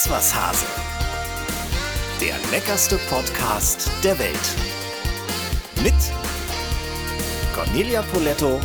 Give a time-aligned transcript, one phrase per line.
[0.00, 0.64] Iss was Hase.
[2.22, 4.56] Der leckerste Podcast der Welt.
[5.82, 5.92] Mit
[7.54, 8.58] Cornelia Poletto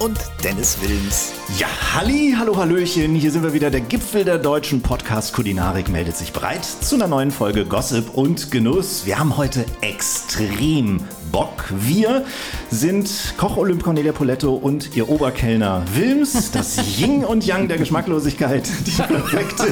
[0.00, 1.32] und Dennis Wilms.
[1.58, 3.16] Ja, Halli, hallo, hallöchen.
[3.16, 3.70] Hier sind wir wieder.
[3.70, 9.04] Der Gipfel der deutschen Podcast-Kulinarik meldet sich bereit zu einer neuen Folge Gossip und Genuss.
[9.04, 11.00] Wir haben heute extrem
[11.32, 11.64] Bock.
[11.70, 12.24] Wir
[12.70, 16.52] sind Koch Olymp Cornelia Poletto und ihr Oberkellner Wilms.
[16.52, 18.68] Das Yin und Yang der Geschmacklosigkeit.
[18.86, 19.66] Die perfekte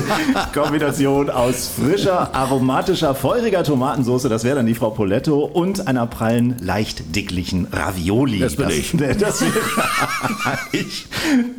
[0.52, 4.24] Kombination aus frischer, aromatischer, feuriger Tomatensauce.
[4.24, 8.41] Das wäre dann die Frau Poletto und einer prallen, leicht dicklichen Ravioli.
[8.41, 8.93] Das bin ich.
[8.96, 9.52] Das wäre
[10.73, 11.06] ich.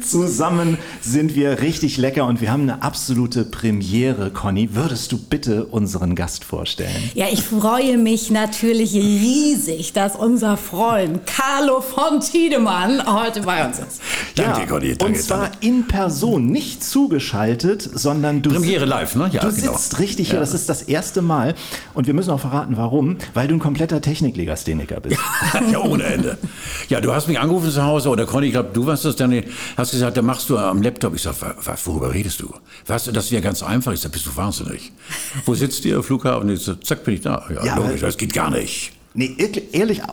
[0.01, 4.31] Zusammen sind wir richtig lecker und wir haben eine absolute Premiere.
[4.31, 7.11] Conny, würdest du bitte unseren Gast vorstellen?
[7.13, 13.79] Ja, ich freue mich natürlich riesig, dass unser Freund Carlo von Tiedemann heute bei uns
[13.79, 14.01] ist.
[14.35, 14.95] Danke, ja, Conny.
[14.95, 15.57] Danke, und zwar danke.
[15.61, 19.29] in Person, nicht zugeschaltet, sondern du, Premiere live, ne?
[19.31, 19.73] Ja, du genau.
[19.73, 20.39] sitzt richtig hier.
[20.39, 21.55] Das ist das erste Mal.
[21.93, 23.17] Und wir müssen auch verraten, warum.
[23.33, 25.19] Weil du ein kompletter Techniklegastheniker bist.
[25.71, 26.37] ja, ohne Ende.
[26.89, 29.43] Ja, du hast mich angerufen zu Hause oder Conny, ich glaube, du warst das dann,
[29.77, 31.13] hast gesagt, da machst du am Laptop.
[31.15, 31.35] Ich sag,
[31.85, 32.53] worüber redest du?
[32.87, 33.91] Weißt du, das ist ja ganz einfach.
[33.93, 34.91] Ich sag, bist du wahnsinnig?
[35.45, 36.01] Wo sitzt ihr?
[36.01, 36.49] Flughafen?
[36.49, 37.45] Ich sag, zack, bin ich da.
[37.53, 38.93] Ja, Ja, logisch, das geht gar nicht.
[39.19, 40.03] Nee, ehrlich, ehrlich, äh,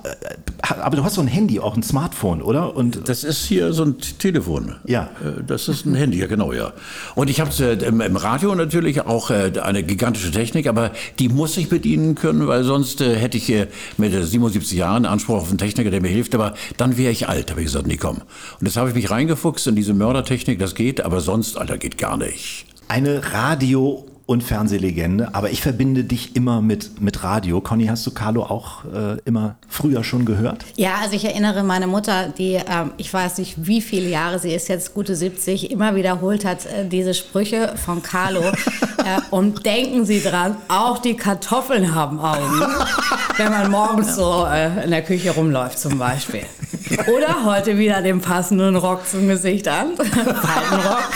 [0.63, 2.75] aber du hast so ein Handy, auch ein Smartphone, oder?
[2.75, 4.77] Und Das ist hier so ein Telefon.
[4.87, 5.11] Ja.
[5.23, 6.73] Äh, Das ist ein Handy, ja genau, ja.
[7.15, 11.55] Und ich habe äh, im, Radio natürlich auch äh, eine gigantische Technik, aber die muss
[11.59, 13.67] ich bedienen können, weil sonst äh, hätte ich äh,
[13.99, 17.29] mit äh, 77 Jahren Anspruch auf einen Techniker, der mir hilft, aber dann wäre ich
[17.29, 18.23] alt, habe ich gesagt, nee, komm.
[18.59, 21.99] Und jetzt habe ich mich reingefuchst in diese Mördertechnik, das geht, aber sonst, Alter, geht
[21.99, 22.65] gar nicht.
[22.89, 27.61] eine Radio- und Fernsehlegende, aber ich verbinde dich immer mit, mit Radio.
[27.61, 30.65] Conny, hast du Carlo auch äh, immer früher schon gehört?
[30.77, 34.53] Ja, also ich erinnere meine Mutter, die, ähm, ich weiß nicht wie viele Jahre, sie
[34.55, 38.41] ist jetzt gute 70, immer wiederholt hat äh, diese Sprüche von Carlo.
[38.99, 42.61] äh, und denken Sie dran, auch die Kartoffeln haben Augen,
[43.37, 46.45] wenn man morgens so äh, in der Küche rumläuft zum Beispiel.
[47.15, 51.11] Oder heute wieder den passenden Rock zum Gesicht an, Faltenrock.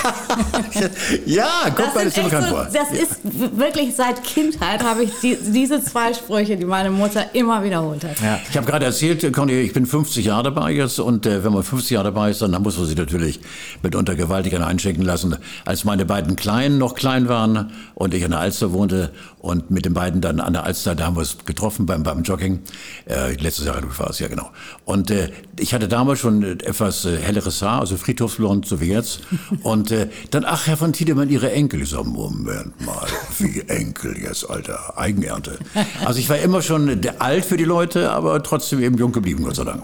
[1.27, 2.69] Ja, kommt mir Das, echt bekannt so, vor.
[2.73, 7.25] das ist w- wirklich seit Kindheit habe ich die, diese zwei Sprüche, die meine Mutter
[7.35, 8.21] immer wiederholt hat.
[8.21, 8.39] Ja.
[8.51, 11.53] Ich habe gerade erzählt, äh, Conny, ich bin 50 Jahre dabei jetzt und äh, wenn
[11.53, 13.41] man 50 Jahre dabei ist, dann muss man sich natürlich
[13.83, 15.37] mitunter gewaltig einschenken lassen.
[15.65, 19.85] Als meine beiden Kleinen noch klein waren und ich an der Alster wohnte und mit
[19.85, 22.61] den beiden dann an der Alster, da haben wir uns getroffen beim, beim Jogging.
[23.07, 24.51] Äh, letztes Jahr war es, ja genau.
[24.85, 28.93] Und äh, ich hatte damals schon äh, etwas äh, helleres Haar, also friedhofsblond, so wie
[28.93, 29.21] jetzt.
[29.63, 31.83] Und äh, dann, ach, Herr von Tiedemann, Ihre Enkel.
[31.83, 33.07] Ich so, Moment mal,
[33.39, 35.59] wie Enkel jetzt, Alter, Eigenernte.
[36.05, 39.45] Also ich war immer schon der alt für die Leute, aber trotzdem eben jung geblieben,
[39.45, 39.83] Gott sei Dank.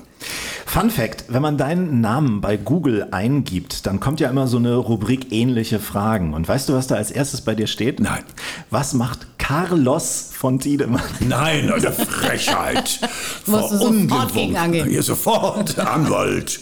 [0.67, 4.75] Fun Fact, wenn man deinen Namen bei Google eingibt, dann kommt ja immer so eine
[4.75, 6.35] Rubrik ähnliche Fragen.
[6.35, 8.01] Und weißt du, was da als erstes bei dir steht?
[8.01, 8.25] Nein.
[8.71, 11.03] Was macht Carlos von Tiedemann?
[11.21, 12.99] Nein, eine Frechheit.
[13.47, 14.89] Musst du sofort gegen angehen.
[14.89, 16.61] Hier sofort, Anwalt.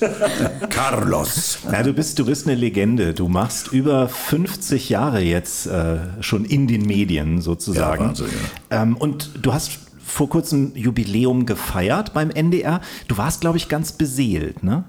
[0.69, 1.59] Carlos.
[1.71, 3.15] Na, du bist, du bist eine Legende.
[3.15, 8.03] Du machst über 50 Jahre jetzt äh, schon in den Medien sozusagen.
[8.03, 8.27] Ja, Wahnsinn,
[8.73, 8.83] ja.
[8.83, 12.81] ähm, und du hast vor kurzem Jubiläum gefeiert beim NDR.
[13.07, 14.83] Du warst, glaube ich, ganz beseelt, ne?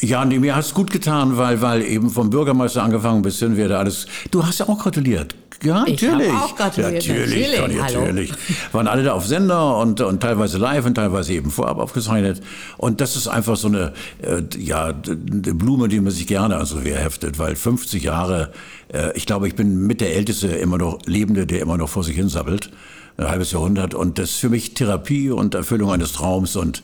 [0.00, 3.68] Ja, nee, mir hat's gut getan, weil, weil eben vom Bürgermeister angefangen bis hin, wer
[3.68, 4.06] da alles.
[4.30, 5.36] Du hast ja auch gratuliert.
[5.62, 6.32] Ja, Ich natürlich.
[6.32, 8.32] auch gratuliert, Natürlich, natürlich, natürlich.
[8.72, 12.40] Waren alle da auf Sender und, und teilweise live und teilweise eben vorab aufgezeichnet.
[12.78, 16.66] Und das ist einfach so eine, äh, ja, eine Blume, die man sich gerne an
[16.66, 18.52] so heftet, weil 50 Jahre,
[18.92, 22.02] äh, ich glaube, ich bin mit der Älteste immer noch Lebende, der immer noch vor
[22.04, 22.70] sich hin sabbelt.
[23.16, 23.94] Ein halbes Jahrhundert.
[23.94, 26.82] Und das ist für mich Therapie und Erfüllung eines Traums und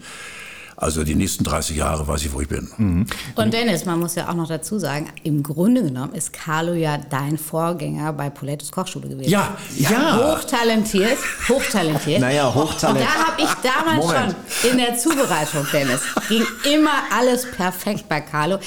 [0.81, 3.07] also die nächsten 30 Jahre weiß ich, wo ich bin.
[3.35, 6.99] Und Dennis, man muss ja auch noch dazu sagen, im Grunde genommen ist Carlo ja
[6.99, 9.29] dein Vorgänger bei Polettos Kochschule gewesen.
[9.29, 10.17] Ja, ja.
[10.17, 11.19] Hochtalentiert,
[11.49, 12.21] hochtalentiert.
[12.21, 13.01] Naja, Und Hochtalent.
[13.01, 14.37] da habe ich damals Moment.
[14.63, 18.59] schon in der Zubereitung, Dennis, ging immer alles perfekt bei Carlo.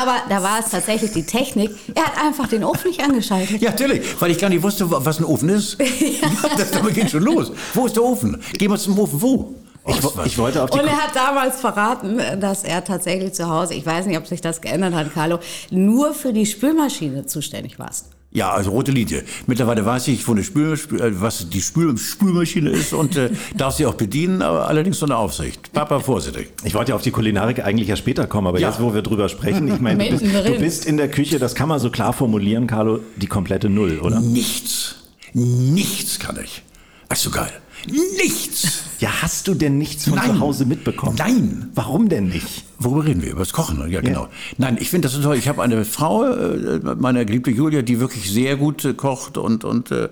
[0.00, 1.70] Aber da war es tatsächlich die Technik.
[1.94, 3.60] Er hat einfach den Ofen nicht angeschaltet.
[3.60, 5.76] Ja, natürlich, weil ich gar nicht wusste, was ein Ofen ist.
[5.78, 6.28] ja.
[6.56, 7.52] Das damit geht schon los.
[7.74, 8.40] Wo ist der Ofen?
[8.54, 9.20] Gehen wir zum Ofen.
[9.20, 9.59] Wo?
[9.86, 13.48] Ich, wo- ich wollte auf die Und er hat damals verraten, dass er tatsächlich zu
[13.48, 15.38] Hause, ich weiß nicht, ob sich das geändert hat, Carlo,
[15.70, 18.06] nur für die Spülmaschine zuständig warst.
[18.32, 19.24] Ja, also rote Linie.
[19.48, 23.74] Mittlerweile weiß ich, wo eine Spül, äh, was die Spül, Spülmaschine ist und äh, darf
[23.74, 25.72] sie auch bedienen, aber allerdings unter Aufsicht.
[25.72, 26.52] Papa, vorsichtig.
[26.62, 28.68] Ich wollte ja auf die Kulinarik eigentlich ja später kommen, aber Ja.
[28.68, 31.68] jetzt, wo wir drüber sprechen, ich meine, du du bist in der Küche, das kann
[31.68, 34.20] man so klar formulieren, Carlo, die komplette Null, oder?
[34.20, 34.94] Nichts.
[35.32, 36.62] Nichts kann ich.
[37.08, 37.50] Ach so geil.
[37.86, 38.84] Nichts!
[39.00, 40.32] Ja, hast du denn nichts von Nein.
[40.32, 41.16] zu Hause mitbekommen?
[41.18, 41.70] Nein.
[41.74, 42.64] Warum denn nicht?
[42.78, 43.30] Worüber reden wir?
[43.30, 43.90] Über das Kochen?
[43.90, 44.28] Ja, genau.
[44.58, 45.36] Nein, ich finde das so toll.
[45.36, 49.64] Ich habe eine Frau, äh, meine geliebte Julia, die wirklich sehr gut äh, kocht und,
[49.64, 50.08] und äh,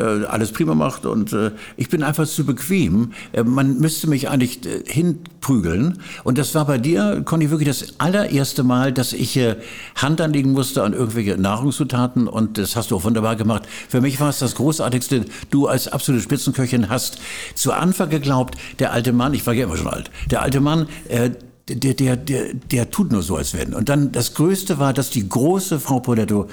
[0.00, 1.06] alles prima macht.
[1.06, 3.12] Und äh, ich bin einfach zu bequem.
[3.32, 5.98] Äh, man müsste mich eigentlich äh, hinprügeln.
[6.24, 9.56] Und das war bei dir, Conny, wirklich das allererste Mal, dass ich äh,
[9.94, 12.28] Hand anlegen musste an irgendwelche Nahrungszutaten.
[12.28, 13.64] Und das hast du auch wunderbar gemacht.
[13.88, 15.24] Für mich war es das Großartigste.
[15.50, 17.18] Du als absolute Spitzenköchin hast
[17.54, 20.86] zu Anfang geglaubt, der alte Mann, ich war ja immer schon alt, der alte Mann,
[21.08, 21.30] äh,
[21.68, 23.74] der, der, der, der tut nur so, als wenn.
[23.74, 26.46] Und dann das Größte war, dass die große Frau Poletto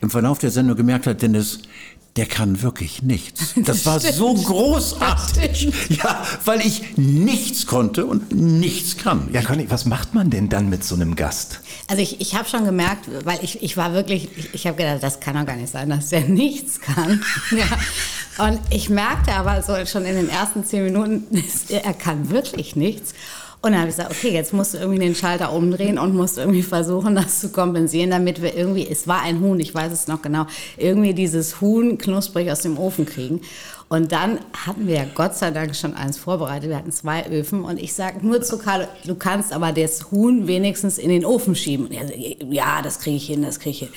[0.00, 1.62] im Verlauf der Sendung gemerkt hat, Dennis,
[2.16, 3.54] der kann wirklich nichts.
[3.70, 5.72] Das war so großartig.
[5.90, 9.28] Ja, weil ich nichts konnte und nichts kann.
[9.32, 11.60] Ja, Conny, was macht man denn dann mit so einem Gast?
[11.88, 15.02] Also ich, ich habe schon gemerkt, weil ich, ich war wirklich, ich, ich habe gedacht,
[15.02, 17.22] das kann doch gar nicht sein, dass der nichts kann.
[17.50, 18.44] ja.
[18.44, 21.26] Und ich merkte aber so schon in den ersten zehn Minuten,
[21.68, 23.12] er kann wirklich nichts.
[23.62, 26.38] Und dann habe ich gesagt, okay, jetzt musst du irgendwie den Schalter umdrehen und musst
[26.38, 30.08] irgendwie versuchen, das zu kompensieren, damit wir irgendwie, es war ein Huhn, ich weiß es
[30.08, 30.46] noch genau,
[30.78, 33.42] irgendwie dieses Huhn knusprig aus dem Ofen kriegen.
[33.90, 36.70] Und dann hatten wir ja Gott sei Dank schon eins vorbereitet.
[36.70, 40.46] Wir hatten zwei Öfen und ich sage nur zu Karl, du kannst aber das Huhn
[40.46, 41.86] wenigstens in den Ofen schieben.
[41.86, 42.18] Und er sagt,
[42.50, 43.88] ja, das kriege ich hin, das kriege ich hin.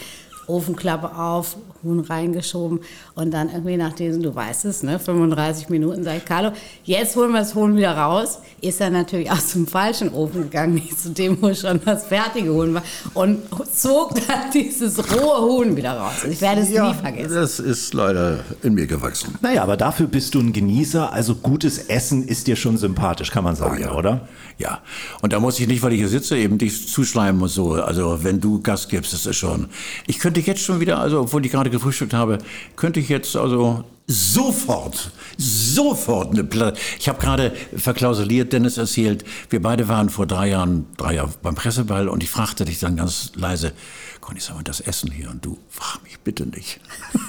[0.48, 2.80] Ofenklappe auf, Huhn reingeschoben
[3.16, 6.52] und dann irgendwie nach diesen, du weißt es, ne, 35 Minuten, sage ich, Carlo,
[6.84, 8.40] jetzt holen wir das Huhn wieder raus.
[8.62, 12.54] Ist er natürlich aus dem falschen Ofen gegangen, nicht zu dem, wo schon das fertige
[12.54, 13.40] Huhn war und
[13.76, 16.14] zog dann dieses rohe Huhn wieder raus.
[16.22, 17.34] Also ich werde es nie vergessen.
[17.34, 19.36] das ist leider in mir gewachsen.
[19.42, 23.44] Naja, aber dafür bist du ein Genießer, also gutes Essen ist dir schon sympathisch, kann
[23.44, 24.28] man sagen, oder?
[24.58, 24.82] Ja,
[25.22, 27.74] und da muss ich nicht, weil ich hier sitze, eben dich zuschleimen und so.
[27.74, 29.68] Also wenn du Gast gibst, ist es schon.
[30.08, 32.40] Ich könnte jetzt schon wieder, also obwohl ich gerade gefrühstückt habe,
[32.76, 36.80] könnte ich jetzt also sofort, sofort eine Platte.
[37.00, 41.56] Ich habe gerade verklausuliert, Dennis erzählt, wir beide waren vor drei Jahren, drei Jahre beim
[41.56, 43.74] Presseball und ich fragte dich dann ganz leise,
[44.22, 46.80] Conny, sag mal, das Essen hier und du, frag mich bitte nicht.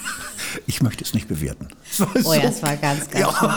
[0.67, 1.67] Ich möchte es nicht bewerten.
[2.23, 3.51] Oh ja, es war ganz, ganz schlimm.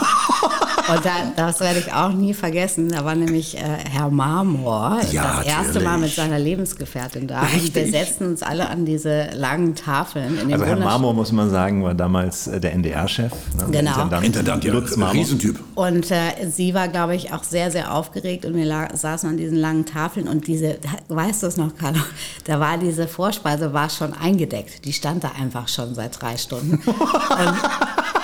[0.90, 2.90] Und da, das werde ich auch nie vergessen.
[2.90, 7.42] Da war nämlich äh, Herr Marmor Ja, das erste Mal mit seiner Lebensgefährtin da.
[7.42, 7.92] Und wir Richtig.
[7.92, 10.38] setzten uns alle an diese langen Tafeln.
[10.38, 13.32] In dem Also Herr Marmor, muss man sagen, war damals äh, der NDR-Chef.
[13.58, 13.68] Ne?
[13.72, 14.20] Genau.
[14.22, 15.16] Intendant, ja, Lutz Marmor.
[15.16, 15.60] Riesentyp.
[15.76, 19.58] Und äh, sie war, glaube ich, auch sehr, sehr aufgeregt und wir saßen an diesen
[19.58, 22.00] langen Tafeln und diese, weißt du es noch, Carlo,
[22.46, 24.86] da war diese Vorspeise war schon eingedeckt.
[24.86, 26.76] Die stand da einfach schon seit drei Stunden.
[26.86, 27.58] und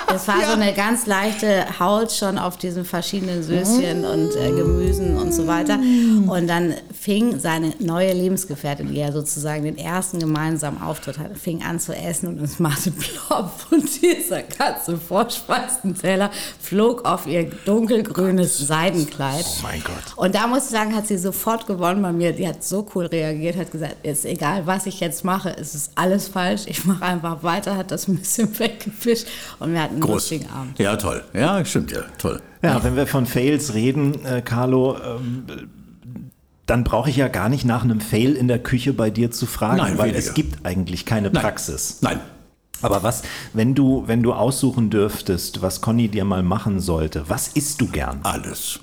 [0.08, 5.18] es war so eine ganz leichte Haut schon auf diesen verschiedenen Söschen und äh, Gemüsen
[5.18, 5.76] und so weiter.
[5.76, 11.64] Und dann fing seine neue Lebensgefährtin, die ja sozusagen den ersten gemeinsamen Auftritt hatte, fing
[11.64, 18.58] an zu essen und es machte plopp und dieser ganze Vorspeisenteller flog auf ihr dunkelgrünes
[18.58, 19.46] Seidenkleid.
[19.46, 20.16] Oh mein Gott.
[20.16, 22.32] Und da muss ich sagen, hat sie sofort gewonnen bei mir.
[22.34, 25.92] Die hat so cool reagiert, hat gesagt, ist egal, was ich jetzt mache, es ist
[25.96, 26.64] alles falsch.
[26.66, 29.28] Ich mache einfach weiter, hat das ein bisschen weggefischt
[29.60, 30.16] und wir hatten Groß.
[30.16, 30.80] lustigen Abend.
[30.80, 31.24] Ja, toll.
[31.34, 32.42] Ja, stimmt, ja, toll.
[32.62, 35.46] Ja, wenn wir von Fails reden, äh, Carlo, ähm,
[36.66, 39.46] dann brauche ich ja gar nicht nach einem Fail in der Küche bei dir zu
[39.46, 40.20] fragen, Nein, weil weniger.
[40.20, 41.42] es gibt eigentlich keine Nein.
[41.42, 41.98] Praxis.
[42.02, 42.20] Nein.
[42.82, 43.24] Aber was,
[43.54, 47.88] wenn du, wenn du aussuchen dürftest, was Conny dir mal machen sollte, was isst du
[47.88, 48.20] gern?
[48.24, 48.80] Alles.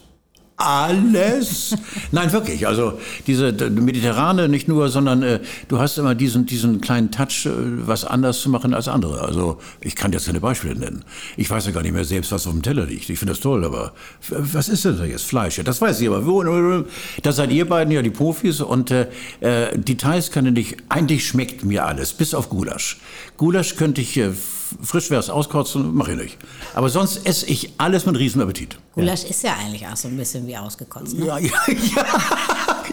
[0.60, 1.74] Alles?
[2.12, 2.66] Nein, wirklich.
[2.66, 7.50] Also diese mediterrane nicht nur, sondern äh, du hast immer diesen, diesen kleinen Touch, äh,
[7.86, 9.22] was anders zu machen als andere.
[9.22, 11.02] Also ich kann jetzt keine Beispiele nennen.
[11.38, 13.08] Ich weiß ja gar nicht mehr selbst, was auf dem Teller liegt.
[13.08, 13.94] Ich finde das toll, aber
[14.28, 15.24] was ist denn da jetzt?
[15.24, 15.58] Fleisch?
[15.64, 16.84] Das weiß ich aber.
[17.22, 19.06] Da seid ihr beiden ja die Profis und äh,
[19.40, 20.76] äh, Details kann ich nicht.
[20.90, 22.98] Eigentlich schmeckt mir alles, bis auf Gulasch.
[23.38, 24.32] Gulasch könnte ich, äh,
[24.82, 26.38] frisch wär's auskotzen, mache ich nicht.
[26.74, 28.78] Aber sonst esse ich alles mit Riesenappetit.
[28.94, 31.16] Gulasch ist ja eigentlich auch so ein bisschen wie ausgekotzt.
[31.16, 31.26] Ne?
[31.26, 32.04] Ja, ja, ja.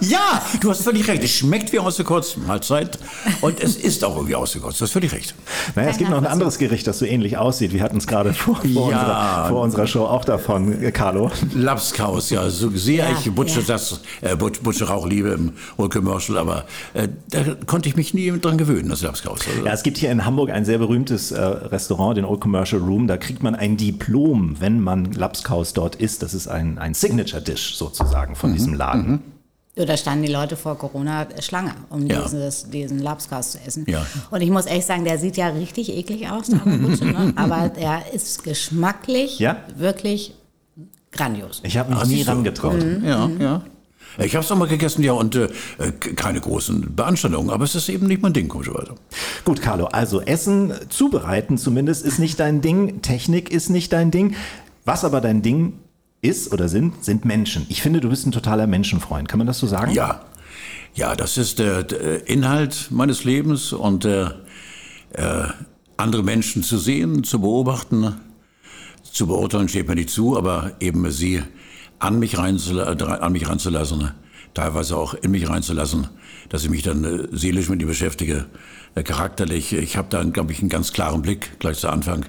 [0.01, 1.23] Ja, du hast völlig recht.
[1.23, 2.97] Es schmeckt wie ausgekotzt, Mahlzeit.
[3.41, 4.79] Und es ist auch irgendwie ausgekotzt.
[4.79, 5.35] Du hast völlig recht.
[5.75, 7.73] Naja, es gibt noch ein anderes Gericht, das so ähnlich aussieht.
[7.73, 8.99] Wir hatten es gerade vor, vor, Ja.
[8.99, 11.31] unserer, vor unserer Show auch davon, äh, Carlo.
[11.53, 13.65] Lapskaus, ja, so sehr Ja, ich Butcher, ja.
[13.67, 18.13] das, äh, Butch, Butcher auch liebe im Old Commercial, aber äh, da konnte ich mich
[18.13, 19.39] nie dran gewöhnen, das Lapskaus.
[19.47, 22.81] Also, Ja, es gibt hier in Hamburg ein sehr berühmtes äh, Restaurant, den Old Commercial
[22.81, 23.07] Room.
[23.07, 26.23] Da kriegt man ein Diplom, wenn man Lapskaus dort isst.
[26.23, 29.11] Das ist ein, ein Signature-Dish sozusagen von diesem Laden.
[29.11, 29.19] Ja,
[29.85, 32.21] Da standen die Leute vor Corona Schlange, um Ja.
[32.23, 33.85] dieses, diesen Lapskaus zu essen.
[33.87, 34.05] Ja.
[34.31, 37.33] Und ich muss ehrlich sagen, der sieht ja richtig eklig aus, Butsche, ne?
[37.37, 39.57] aber der ist geschmacklich Ja.
[39.77, 40.33] wirklich
[41.11, 41.61] grandios.
[41.63, 42.29] Ich habe mich nie du.
[42.29, 42.83] rangetraut.
[43.03, 43.61] ja, ja.
[44.19, 45.47] Ich habe es auch mal gegessen, ja, und äh,
[46.15, 48.95] keine großen Beanstandungen, aber es ist eben nicht mein Ding, komischerweise.
[49.45, 53.03] Gut, Carlo, also Essen zubereiten zumindest ist nicht dein Ding.
[53.03, 54.35] Technik ist nicht dein Ding.
[54.85, 55.73] Was aber dein Ding
[56.21, 57.65] ist oder sind, sind Menschen.
[57.69, 59.27] Ich finde, du bist ein totaler Menschenfreund.
[59.27, 59.91] Kann man das so sagen?
[59.91, 60.25] Ja.
[60.95, 64.29] Ja, das ist der, der Inhalt meines Lebens und äh,
[65.13, 65.47] äh,
[65.95, 68.15] andere Menschen zu sehen, zu beobachten,
[69.03, 71.43] zu beurteilen steht mir nicht zu, aber eben sie
[71.99, 74.11] an mich, an mich reinzulassen,
[74.53, 76.07] teilweise auch in mich reinzulassen,
[76.49, 78.45] dass ich mich dann äh, seelisch mit ihm beschäftige,
[78.95, 79.73] äh, charakterlich.
[79.73, 82.25] Ich habe da, glaube ich, einen ganz klaren Blick gleich zu Anfang.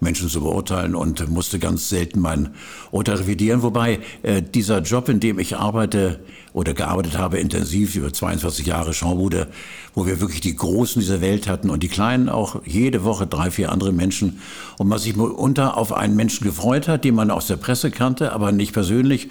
[0.00, 2.50] Menschen zu beurteilen und musste ganz selten mein
[2.90, 3.62] Urteil revidieren.
[3.62, 6.20] Wobei äh, dieser Job, in dem ich arbeite
[6.52, 9.48] oder gearbeitet habe, intensiv über 22 Jahre Schaubude,
[9.94, 13.50] wo wir wirklich die Großen dieser Welt hatten und die Kleinen auch jede Woche drei,
[13.50, 14.40] vier andere Menschen
[14.78, 18.32] und man sich unter auf einen Menschen gefreut hat, den man aus der Presse kannte,
[18.32, 19.28] aber nicht persönlich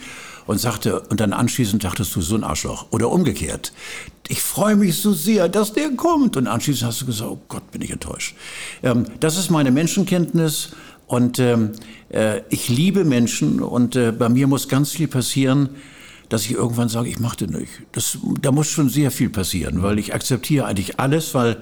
[0.49, 2.87] und sagte, und dann anschließend dachtest du, so ein Arschloch.
[2.89, 3.71] Oder umgekehrt.
[4.29, 6.37] Ich freue mich so sehr, dass der kommt.
[6.37, 8.35] Und anschließend hast du gesagt, oh Gott, bin ich enttäuscht.
[8.81, 10.69] Ähm, das ist meine Menschenkenntnis.
[11.05, 11.73] Und ähm,
[12.11, 15.69] äh, ich liebe Menschen und äh, bei mir muss ganz viel passieren,
[16.29, 17.71] dass ich irgendwann sage, ich mache das nicht.
[17.91, 21.57] Das, da muss schon sehr viel passieren, weil ich akzeptiere eigentlich alles, weil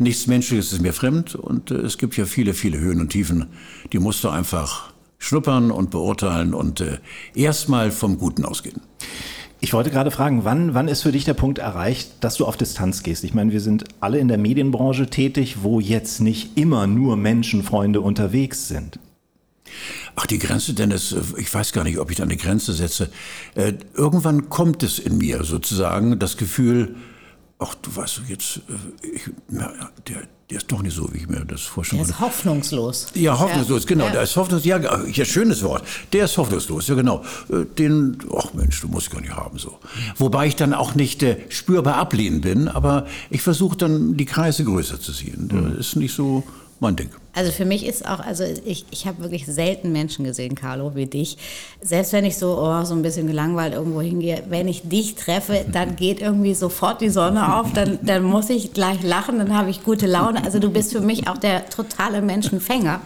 [0.00, 3.46] nichts Menschliches ist mir fremd und äh, es gibt ja viele, viele Höhen und Tiefen,
[3.92, 4.92] die musst du einfach
[5.24, 6.98] schnuppern und beurteilen und äh,
[7.34, 8.82] erstmal vom Guten ausgehen.
[9.60, 12.58] Ich wollte gerade fragen, wann, wann ist für dich der Punkt erreicht, dass du auf
[12.58, 13.24] Distanz gehst?
[13.24, 18.02] Ich meine, wir sind alle in der Medienbranche tätig, wo jetzt nicht immer nur Menschenfreunde
[18.02, 18.98] unterwegs sind.
[20.14, 23.10] Ach, die Grenze, Dennis, äh, ich weiß gar nicht, ob ich da eine Grenze setze.
[23.54, 26.96] Äh, irgendwann kommt es in mir sozusagen, das Gefühl,
[27.58, 29.72] ach, du weißt jetzt, äh, ich, na,
[30.06, 32.02] der, der ist doch nicht so, wie ich mir das vorstelle.
[32.02, 33.06] Der ist hoffnungslos.
[33.14, 34.06] Ja, hoffnungslos, genau.
[34.06, 34.12] Ja.
[34.12, 34.64] Der ist hoffnungslos.
[34.64, 35.84] Ja, ja, schönes Wort.
[36.12, 37.24] Der ist hoffnungslos, ja genau.
[37.48, 39.78] Äh, den, ach Mensch, du musst gar nicht haben so.
[40.16, 44.64] Wobei ich dann auch nicht äh, spürbar ablehnen bin, aber ich versuche dann die Kreise
[44.64, 45.48] größer zu ziehen.
[45.48, 45.78] Das mhm.
[45.78, 46.44] ist nicht so
[46.80, 47.10] mein Ding.
[47.34, 51.06] Also für mich ist auch, also ich, ich habe wirklich selten Menschen gesehen, Carlo, wie
[51.06, 51.36] dich.
[51.80, 55.64] Selbst wenn ich so, oh, so ein bisschen gelangweilt irgendwo hingehe, wenn ich dich treffe,
[55.70, 59.70] dann geht irgendwie sofort die Sonne auf, dann, dann muss ich gleich lachen, dann habe
[59.70, 60.44] ich gute Laune.
[60.44, 63.00] Also du bist für mich auch der totale Menschenfänger.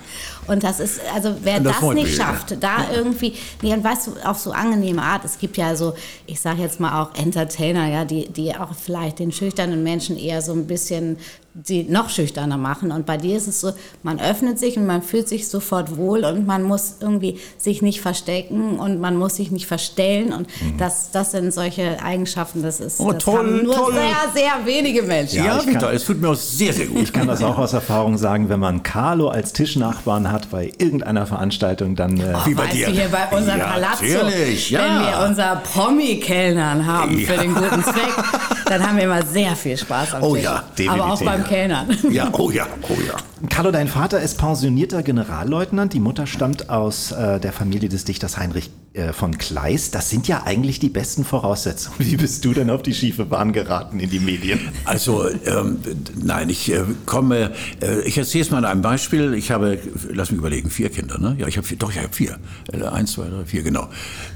[0.46, 4.12] Und das ist, also wer das, das nicht schafft, da irgendwie, nee, und weißt du,
[4.24, 5.92] auf so angenehme Art, es gibt ja so,
[6.26, 10.40] ich sage jetzt mal auch Entertainer, ja, die, die auch vielleicht den schüchternen Menschen eher
[10.40, 11.18] so ein bisschen
[11.64, 12.92] sie noch schüchterner machen.
[12.92, 16.24] Und bei dir ist es so, man öffnet sich und man fühlt sich sofort wohl
[16.24, 20.32] und man muss irgendwie sich nicht verstecken und man muss sich nicht verstellen.
[20.32, 20.76] Und mhm.
[20.78, 23.94] das, das sind solche Eigenschaften, das ist oh, das toll, haben nur toll.
[23.94, 25.38] sehr, sehr wenige Menschen.
[25.38, 27.02] Ja, ja kann, es tut mir auch sehr, sehr gut.
[27.02, 31.26] Ich kann das auch aus Erfahrung sagen, wenn man Carlo als Tischnachbarn hat bei irgendeiner
[31.26, 32.18] Veranstaltung, dann...
[32.18, 32.86] Äh, oh, Wie bei dir.
[32.86, 34.80] Du hier bei unserem ja, Palazzo, ja.
[34.80, 38.12] wenn wir unser Promi-Kellnern haben für den guten Zweck,
[38.66, 40.44] dann haben wir immer sehr viel Spaß am oh, Tisch.
[40.44, 41.02] Ja, definitiv.
[41.02, 41.98] Aber auch beim Kellnern.
[42.10, 43.14] Ja, oh ja, oh ja.
[43.48, 45.92] Carlo, dein Vater ist pensionierter Generalleutnant.
[45.92, 49.94] Die Mutter stammt aus äh, der Familie des Dichters Heinrich äh, von Kleist.
[49.94, 51.96] Das sind ja eigentlich die besten Voraussetzungen.
[52.00, 54.58] Wie bist du denn auf die schiefe Bahn geraten in die Medien?
[54.84, 55.78] Also, ähm,
[56.20, 59.34] nein, ich äh, komme, äh, ich erzähle es mal an einem Beispiel.
[59.34, 59.78] Ich habe,
[60.10, 61.36] lass mich überlegen, vier Kinder, ne?
[61.38, 62.38] Ja, ich habe vier, doch, ich habe vier.
[62.72, 63.88] Äh, eins, zwei, drei, vier, genau.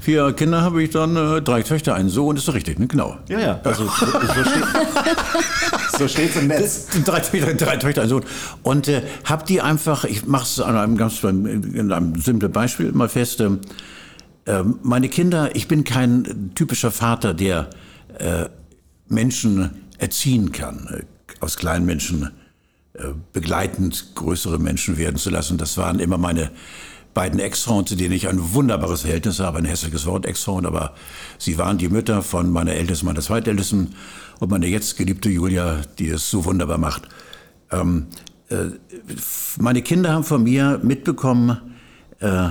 [0.03, 2.87] Vier Kinder habe ich dann, äh, drei Töchter, einen Sohn, ist doch richtig, ne?
[2.87, 3.17] Genau.
[3.29, 3.61] Ja, ja.
[3.63, 4.05] Also, so,
[5.97, 6.87] so steht es im Netz.
[7.05, 8.25] Drei, drei, drei Töchter, einen Sohn.
[8.63, 12.91] Und äh, habe die einfach, ich mache es an einem ganz in einem simplen Beispiel
[12.91, 13.39] mal fest.
[13.39, 13.49] Äh,
[14.81, 17.69] meine Kinder, ich bin kein typischer Vater, der
[18.17, 18.49] äh,
[19.07, 19.69] Menschen
[19.99, 21.03] erziehen kann, äh,
[21.39, 22.29] aus kleinen Menschen
[22.91, 25.57] äh, begleitend größere Menschen werden zu lassen.
[25.57, 26.51] Das waren immer meine
[27.13, 30.95] beiden Ex-Frauen, zu denen ich ein wunderbares Verhältnis habe, ein hässliches Wort Ex-Frauen, aber
[31.37, 33.95] sie waren die Mütter von meiner Ältesten, meiner Zweitältesten
[34.39, 37.03] und meine jetzt geliebte Julia, die es so wunderbar macht.
[37.71, 38.07] Ähm,
[38.49, 38.65] äh,
[39.59, 41.57] meine Kinder haben von mir mitbekommen,
[42.19, 42.49] äh,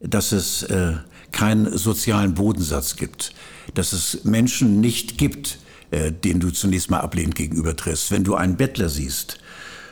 [0.00, 0.94] dass es äh,
[1.32, 3.34] keinen sozialen Bodensatz gibt,
[3.74, 5.58] dass es Menschen nicht gibt,
[5.90, 8.10] denen du zunächst mal ablehnend gegenübertrittst.
[8.10, 9.38] Wenn du einen Bettler siehst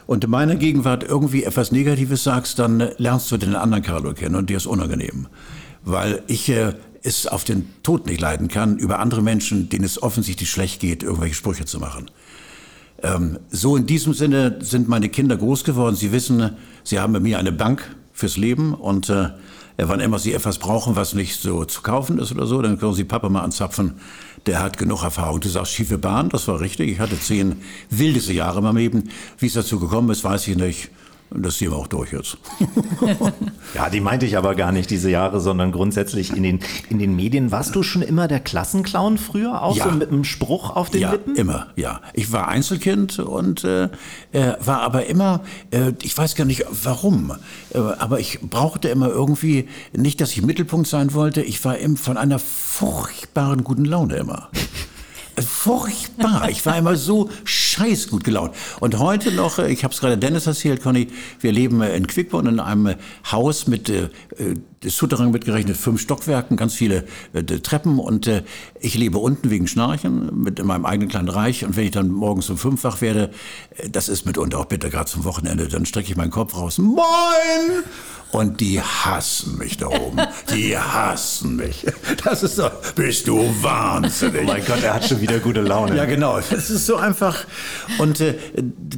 [0.06, 4.34] und in meiner Gegenwart irgendwie etwas Negatives sagst, dann lernst du den anderen Carlo kennen
[4.34, 5.28] und dir ist unangenehm.
[5.84, 6.52] Weil ich
[7.02, 11.02] es auf den Tod nicht leiden kann, über andere Menschen, denen es offensichtlich schlecht geht,
[11.02, 12.10] irgendwelche Sprüche zu machen.
[13.02, 15.96] Ähm, so in diesem Sinne sind meine Kinder groß geworden.
[15.96, 19.30] Sie wissen, sie haben bei mir eine Bank fürs Leben und äh,
[19.76, 22.94] wann immer sie etwas brauchen, was nicht so zu kaufen ist oder so, dann können
[22.94, 23.94] sie Papa mal anzapfen.
[24.46, 25.40] Der hat genug Erfahrung.
[25.40, 26.90] Du sagst schiefe Bahn, das war richtig.
[26.90, 29.10] Ich hatte zehn wildeste Jahre in meinem Leben.
[29.38, 30.90] Wie es dazu gekommen ist, weiß ich nicht.
[31.34, 32.36] Das wir auch durch jetzt.
[33.74, 37.16] ja, die meinte ich aber gar nicht diese Jahre, sondern grundsätzlich in den, in den
[37.16, 37.50] Medien.
[37.50, 39.62] Warst du schon immer der Klassenclown früher?
[39.62, 39.84] Auch Ja.
[39.84, 41.36] so mit einem Spruch auf den ja, Lippen?
[41.36, 42.00] immer, ja.
[42.12, 43.84] Ich war Einzelkind und äh,
[44.32, 47.32] äh, war aber immer, äh, ich weiß gar nicht warum,
[47.72, 51.96] äh, aber ich brauchte immer irgendwie, nicht, dass ich Mittelpunkt sein wollte, ich war im,
[51.96, 54.48] von einer furchtbaren guten Laune immer.
[55.40, 56.50] Furchtbar.
[56.50, 57.30] Ich war immer so
[57.72, 58.54] scheiß gut gelaunt.
[58.80, 61.08] Und heute noch, äh, ich habe es gerade Dennis erzählt, Conny,
[61.40, 62.96] wir leben äh, in Quickborn in einem äh,
[63.30, 64.08] Haus mit äh,
[64.80, 68.42] das Souterrain mitgerechnet fünf Stockwerken, ganz viele äh, Treppen und äh,
[68.80, 72.08] ich lebe unten wegen Schnarchen mit in meinem eigenen kleinen Reich und wenn ich dann
[72.08, 73.30] morgens um fünf wach werde,
[73.90, 77.84] das ist mitunter auch bitter, gerade zum Wochenende, dann strecke ich meinen Kopf raus, moin!
[78.32, 80.18] Und die hassen mich da oben.
[80.54, 81.84] Die hassen mich.
[82.24, 84.40] Das ist so, bist du wahnsinnig.
[84.44, 85.94] Oh mein Gott, er hat schon wieder gute Laune.
[85.96, 86.40] Ja, genau.
[86.50, 87.44] Das ist so einfach.
[87.98, 88.34] Und äh,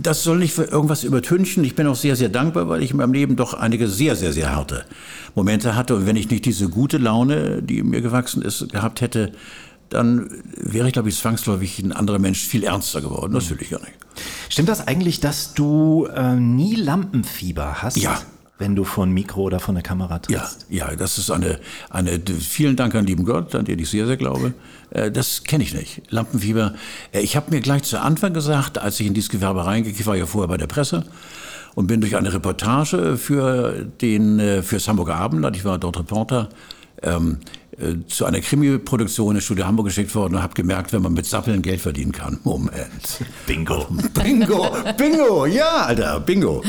[0.00, 1.64] das soll nicht für irgendwas übertünchen.
[1.64, 4.32] Ich bin auch sehr, sehr dankbar, weil ich in meinem Leben doch einige sehr, sehr,
[4.32, 4.84] sehr harte
[5.34, 5.96] Momente hatte.
[5.96, 9.32] Und wenn ich nicht diese gute Laune, die mir gewachsen ist, gehabt hätte,
[9.90, 13.32] dann wäre ich, glaube ich, zwangsläufig ein anderer Mensch viel ernster geworden.
[13.32, 13.92] Das will ich gar nicht.
[14.48, 17.96] Stimmt das eigentlich, dass du äh, nie Lampenfieber hast?
[17.96, 18.20] Ja.
[18.56, 20.66] Wenn du vor ein Mikro oder vor eine Kamera Ja, trittst?
[20.70, 21.58] ja, das ist eine,
[21.90, 24.54] eine, vielen Dank an lieben Gott, an den ich sehr, sehr glaube.
[24.90, 26.02] Äh, Das kenne ich nicht.
[26.10, 26.74] Lampenfieber.
[27.12, 30.06] Äh, Ich habe mir gleich zu Anfang gesagt, als ich in dieses Gewerbe reinging, ich
[30.06, 31.04] war ja vorher bei der Presse
[31.74, 36.48] und bin durch eine Reportage für den, äh, fürs Hamburger Abendblatt, ich war dort Reporter,
[37.04, 37.38] ähm,
[37.78, 41.26] äh, zu einer Krimi-Produktion in Studio Hamburg geschickt worden und habe gemerkt, wenn man mit
[41.26, 42.38] Sappeln Geld verdienen kann.
[42.44, 43.20] Moment.
[43.46, 43.86] Bingo.
[44.14, 46.62] Bingo, Bingo, ja, Alter, Bingo.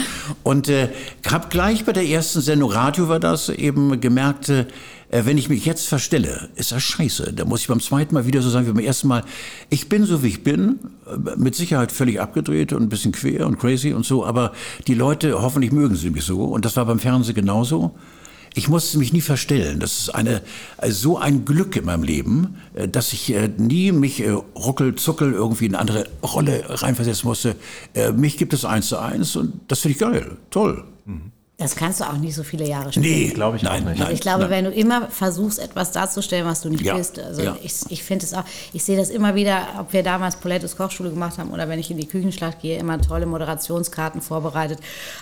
[0.43, 0.89] Und äh,
[1.29, 4.65] habe gleich bei der ersten Sendung, Radio war das, eben gemerkt, äh,
[5.09, 7.33] wenn ich mich jetzt verstelle, ist das scheiße.
[7.33, 9.23] Da muss ich beim zweiten Mal wieder so sagen wie beim ersten Mal.
[9.69, 13.45] Ich bin so, wie ich bin, äh, mit Sicherheit völlig abgedreht und ein bisschen quer
[13.45, 14.53] und crazy und so, aber
[14.87, 16.45] die Leute, hoffentlich mögen sie mich so.
[16.45, 17.95] Und das war beim Fernsehen genauso.
[18.57, 19.81] Ich musste mich nie verstellen.
[19.81, 20.41] Das ist eine,
[20.77, 24.23] äh, so ein Glück in meinem Leben, äh, dass ich äh, nie mich
[24.55, 27.55] ruckel, zuckel irgendwie in eine andere Rolle reinversetzen musste.
[28.15, 30.37] Mich gibt es eins zu eins und das finde ich geil.
[30.49, 30.83] Toll.
[31.57, 33.05] Das kannst du auch nicht so viele Jahre spielen.
[33.05, 33.99] Nee, Glaub ich auch nein, nicht.
[33.99, 34.49] Nein, Ich glaube, nein.
[34.51, 37.55] wenn du immer versuchst, etwas darzustellen, was du nicht Ja, bist, also ja.
[37.63, 38.43] ich, ich finde es auch,
[38.73, 41.89] ich sehe das immer wieder, ob wir damals Polettos Kochschule gemacht haben oder wenn ich
[41.89, 44.79] in die Küchenschlacht gehe, immer tolle Moderationskarten vorbereitet.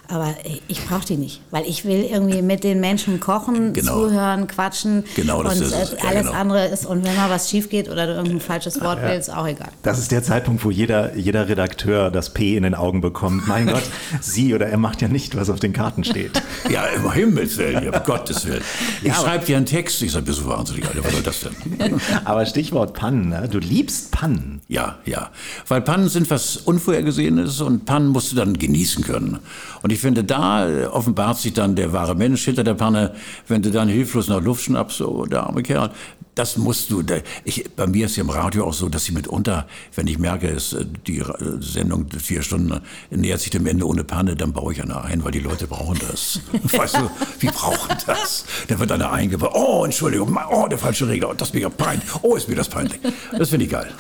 [0.08, 0.34] Aber
[0.68, 3.94] ich brauche die nicht, weil ich will irgendwie mit den Menschen kochen, Genau.
[4.08, 5.94] zuhören, quatschen Genau, das und ist es.
[5.94, 6.32] äh, Ja, alles genau.
[6.40, 9.46] andere ist, und wenn mal was schief geht oder du irgendein falsches Wort willst, auch
[9.48, 9.70] egal.
[9.84, 13.48] Das ist der Zeitpunkt, wo jeder, jeder Redakteur das P in den Augen bekommt.
[13.48, 13.84] Mein Gott,
[14.20, 16.23] sie oder er macht ja nicht, was auf den Karten steht.
[16.70, 18.64] Ja, im Himmels Willen, um Gottes Willen.
[19.02, 20.02] Ich schreibe dir einen Text.
[20.02, 22.02] Ich sage, bist du wahnsinnig, Alter, was soll das denn?
[22.26, 23.48] Aber Stichwort Pannen, ne?
[23.50, 24.62] du liebst Pannen.
[24.68, 25.30] Ja, ja.
[25.68, 29.40] Weil Pannen sind was Unvorhergesehenes und Pannen musst du dann genießen können.
[29.82, 33.14] Und ich finde, da äh, offenbart sich dann der wahre Mensch hinter der Panne,
[33.48, 35.92] wenn du dann hilflos nach Luft schnappst, so der arme Kerl.
[36.36, 37.04] Das musst du,
[37.44, 40.48] ich, bei mir ist ja im Radio auch so, dass ich mitunter, wenn ich merke,
[40.50, 42.72] es, äh, die Ra- Sendung vier Stunden
[43.12, 45.68] äh, nähert sich dem Ende ohne Panne, dann baue ich eine ein, weil die Leute
[45.68, 46.40] brauchen das.
[46.64, 48.46] Weißt du, wie brauchen das?
[48.68, 51.70] Dann wird einer eingebaut, oh, Entschuldigung, oh, der falsche Regler, oh, das ist mir ja
[51.70, 53.00] peinlich, oh, ist mir das peinlich.
[53.38, 53.92] Das finde ich geil.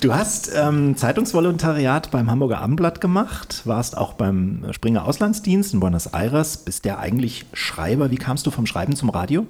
[0.00, 6.06] Du hast ähm, Zeitungsvolontariat beim Hamburger Abendblatt gemacht, warst auch beim Springer Auslandsdienst in Buenos
[6.06, 8.10] Aires, bist ja eigentlich Schreiber.
[8.10, 9.46] Wie kamst du vom Schreiben zum Radio?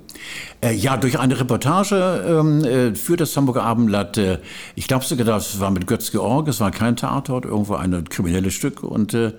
[0.61, 4.19] Äh, ja, durch eine Reportage ähm, äh, für das Hamburger Abendblatt.
[4.19, 4.39] Äh,
[4.75, 8.55] ich glaube sogar, das war mit Götz Georg, es war kein Tatort, irgendwo ein kriminelles
[8.55, 8.83] Stück.
[8.83, 9.33] Und äh,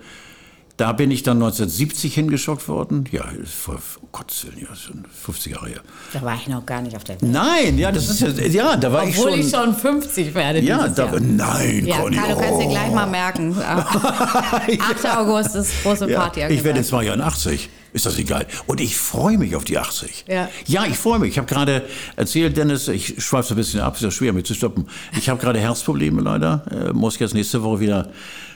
[0.77, 3.05] da bin ich dann 1970 hingeschockt worden.
[3.11, 5.81] Ja, vor oh Gott, ja, schon 50 Jahre her.
[6.13, 7.31] Da war ich noch gar nicht auf der Welt.
[7.31, 9.69] Nein, ja, das ist ja, ja da war Obwohl ich schon.
[9.69, 10.59] Obwohl ich schon 50 werde.
[10.61, 11.19] Ja, da, Jahr.
[11.19, 12.15] nein, ja, Conny.
[12.15, 12.95] Karl, du kannst dir gleich oh.
[12.95, 13.55] mal merken.
[13.61, 15.03] 8.
[15.03, 15.19] ja.
[15.21, 16.39] August ist große Party.
[16.39, 17.69] Ja, ich werde 82.
[17.93, 18.47] Ist das egal?
[18.67, 20.25] Und ich freue mich auf die 80.
[20.27, 20.49] Ja.
[20.65, 21.31] ja ich freue mich.
[21.31, 21.83] Ich habe gerade
[22.15, 24.87] erzählt, Dennis, ich schweife so ein bisschen ab, ist ja schwer, mich zu stoppen.
[25.17, 26.63] Ich habe gerade Herzprobleme leider.
[26.71, 28.09] Äh, muss jetzt nächste Woche wieder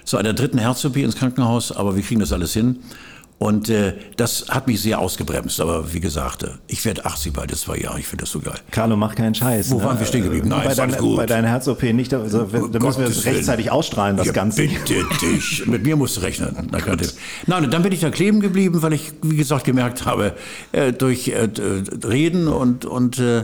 [0.05, 2.79] zu einer dritten Herz-OP ins Krankenhaus, aber wir kriegen das alles hin.
[3.37, 5.59] Und äh, das hat mich sehr ausgebremst.
[5.59, 7.99] Aber wie gesagt, äh, ich werde 80 bald in zwei Jahren.
[7.99, 8.59] Ich finde das so geil.
[8.71, 9.71] Carlo, mach keinen Scheiß.
[9.71, 10.47] Wo waren wir stehen geblieben?
[10.47, 11.17] Nein, bei, ist alles dein, gut.
[11.17, 12.13] bei deiner Herz-OP nicht.
[12.13, 13.75] Also, da müssen wir Gottes das rechtzeitig Willen.
[13.75, 14.61] ausstrahlen, das ja, Ganze.
[14.61, 15.65] Bitte dich.
[15.67, 16.55] Mit mir musst du rechnen.
[17.45, 20.33] Nein, und dann bin ich da kleben geblieben, weil ich, wie gesagt, gemerkt habe,
[20.71, 21.49] äh, durch äh,
[22.07, 23.43] Reden und, und äh, äh,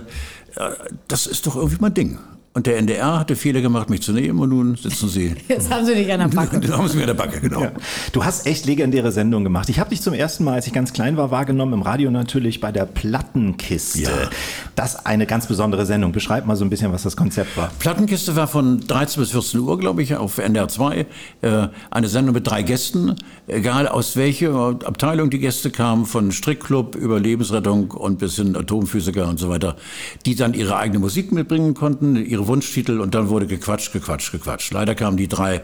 [1.07, 2.17] das ist doch irgendwie mein Ding.
[2.53, 5.35] Und der NDR hatte Fehler gemacht, mich zu nehmen und nun sitzen sie.
[5.47, 6.59] Jetzt haben sie dich an der Backe.
[6.67, 7.61] Dann haben sie mir an der Backe, genau.
[7.61, 7.71] Ja.
[8.11, 9.69] Du hast echt legendäre Sendungen gemacht.
[9.69, 12.59] Ich habe dich zum ersten Mal, als ich ganz klein war, wahrgenommen, im Radio natürlich
[12.59, 14.01] bei der Plattenkiste.
[14.01, 14.29] Ja.
[14.75, 16.11] Das ist eine ganz besondere Sendung.
[16.11, 17.71] Beschreib mal so ein bisschen, was das Konzept war.
[17.79, 21.05] Plattenkiste war von 13 bis 14 Uhr, glaube ich, auf NDR 2.
[21.41, 23.15] Äh, eine Sendung mit drei Gästen,
[23.47, 29.29] egal aus welcher Abteilung die Gäste kamen, von Strickclub über Lebensrettung und bis hin Atomphysiker
[29.29, 29.77] und so weiter,
[30.25, 34.73] die dann ihre eigene Musik mitbringen konnten, ihre Wunschtitel und dann wurde gequatscht, gequatscht, gequatscht.
[34.73, 35.61] Leider kamen die drei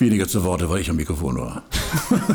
[0.00, 1.62] weniger zu Worte, weil ich am Mikrofon war.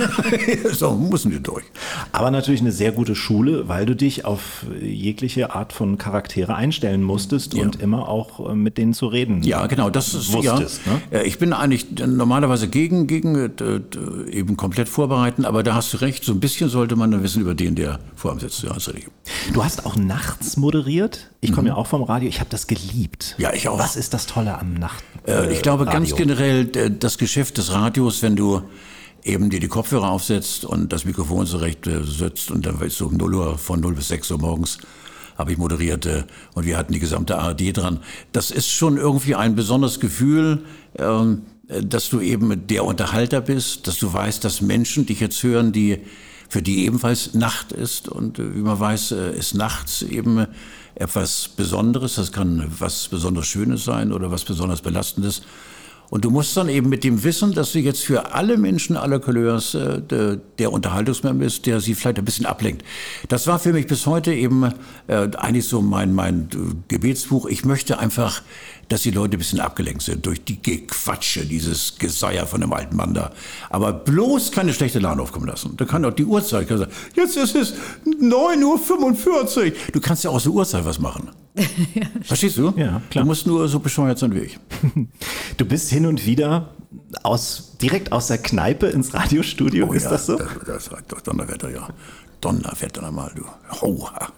[0.74, 1.64] so, mussten die durch.
[2.12, 7.02] Aber natürlich eine sehr gute Schule, weil du dich auf jegliche Art von Charaktere einstellen
[7.04, 7.64] musstest Ja.
[7.64, 9.42] und immer auch äh, mit denen zu reden.
[9.44, 11.18] Ja, genau, das ist Wusstest, ja.
[11.18, 11.24] ne?
[11.24, 16.24] Ich bin eigentlich normalerweise gegen, gegen äh, eben komplett vorbereiten, aber da hast du recht,
[16.24, 18.64] so ein bisschen sollte man dann wissen über den, der vor einem sitzt.
[18.64, 18.76] Ja.
[19.54, 21.32] Du hast auch nachts moderiert.
[21.46, 22.28] Ich komme ja auch vom Radio.
[22.30, 23.36] Ich habe das geliebt.
[23.38, 23.44] Mhm.
[23.44, 23.80] Ja, ich auch.
[23.80, 25.04] Was ist das Tolle am Nacht?
[25.28, 26.16] Äh, ich glaube ganz Radio?
[26.26, 28.62] generell d- das Geschäft des Radios, wenn du
[29.24, 33.08] eben dir die Kopfhörer aufsetzt und das Mikrofon zurecht äh, sitzt und dann weißt du
[33.08, 34.78] um 0 Uhr von 0 bis 6 Uhr morgens
[35.38, 38.00] habe ich moderiert äh, und wir hatten die gesamte ARD dran.
[38.32, 40.64] Das ist schon irgendwie ein besonderes Gefühl,
[40.98, 45.42] ähm, äh, dass du eben der Unterhalter bist, dass du weißt, dass Menschen dich jetzt
[45.44, 46.00] hören, die
[46.48, 50.46] für die ebenfalls Nacht ist und äh, wie man weiß, äh, ist nachts eben
[50.96, 52.16] etwas Besonderes.
[52.16, 55.42] Das kann was besonders Schönes sein oder was besonders Belastendes.
[56.10, 59.20] Und du musst dann eben mit dem Wissen, dass du jetzt für alle Menschen aller
[59.20, 62.84] Couleurs äh, der, der Unterhaltungsmann bist, der sie vielleicht ein bisschen ablenkt.
[63.28, 64.64] Das war für mich bis heute eben
[65.08, 66.50] äh, eigentlich so mein, mein
[66.88, 67.48] Gebetsbuch.
[67.48, 68.42] Ich möchte einfach,
[68.90, 72.96] dass die Leute ein bisschen abgelenkt sind durch die Gequatsche, dieses Geseier von dem alten
[72.96, 73.32] Mann da.
[73.70, 75.76] Aber bloß keine schlechte Laune aufkommen lassen.
[75.78, 77.74] Da kann auch die Uhrzeit kann sagen, jetzt ist es
[78.06, 79.72] 9.45 Uhr.
[79.92, 81.30] Du kannst ja aus der Uhrzeit was machen.
[82.22, 82.74] Verstehst du?
[82.76, 83.24] Ja, klar.
[83.24, 84.60] Du musst nur so bescheuert sein wie ich.
[85.58, 86.70] Du bist hin und wieder
[87.24, 89.92] aus, direkt aus der Kneipe ins Radiostudio.
[89.94, 90.38] ist Oh ja, das so?
[90.38, 91.88] Das, das war doch Donnerwetter, ja.
[92.42, 93.44] Donnerwetter einmal, du.
[93.82, 94.30] Hauha.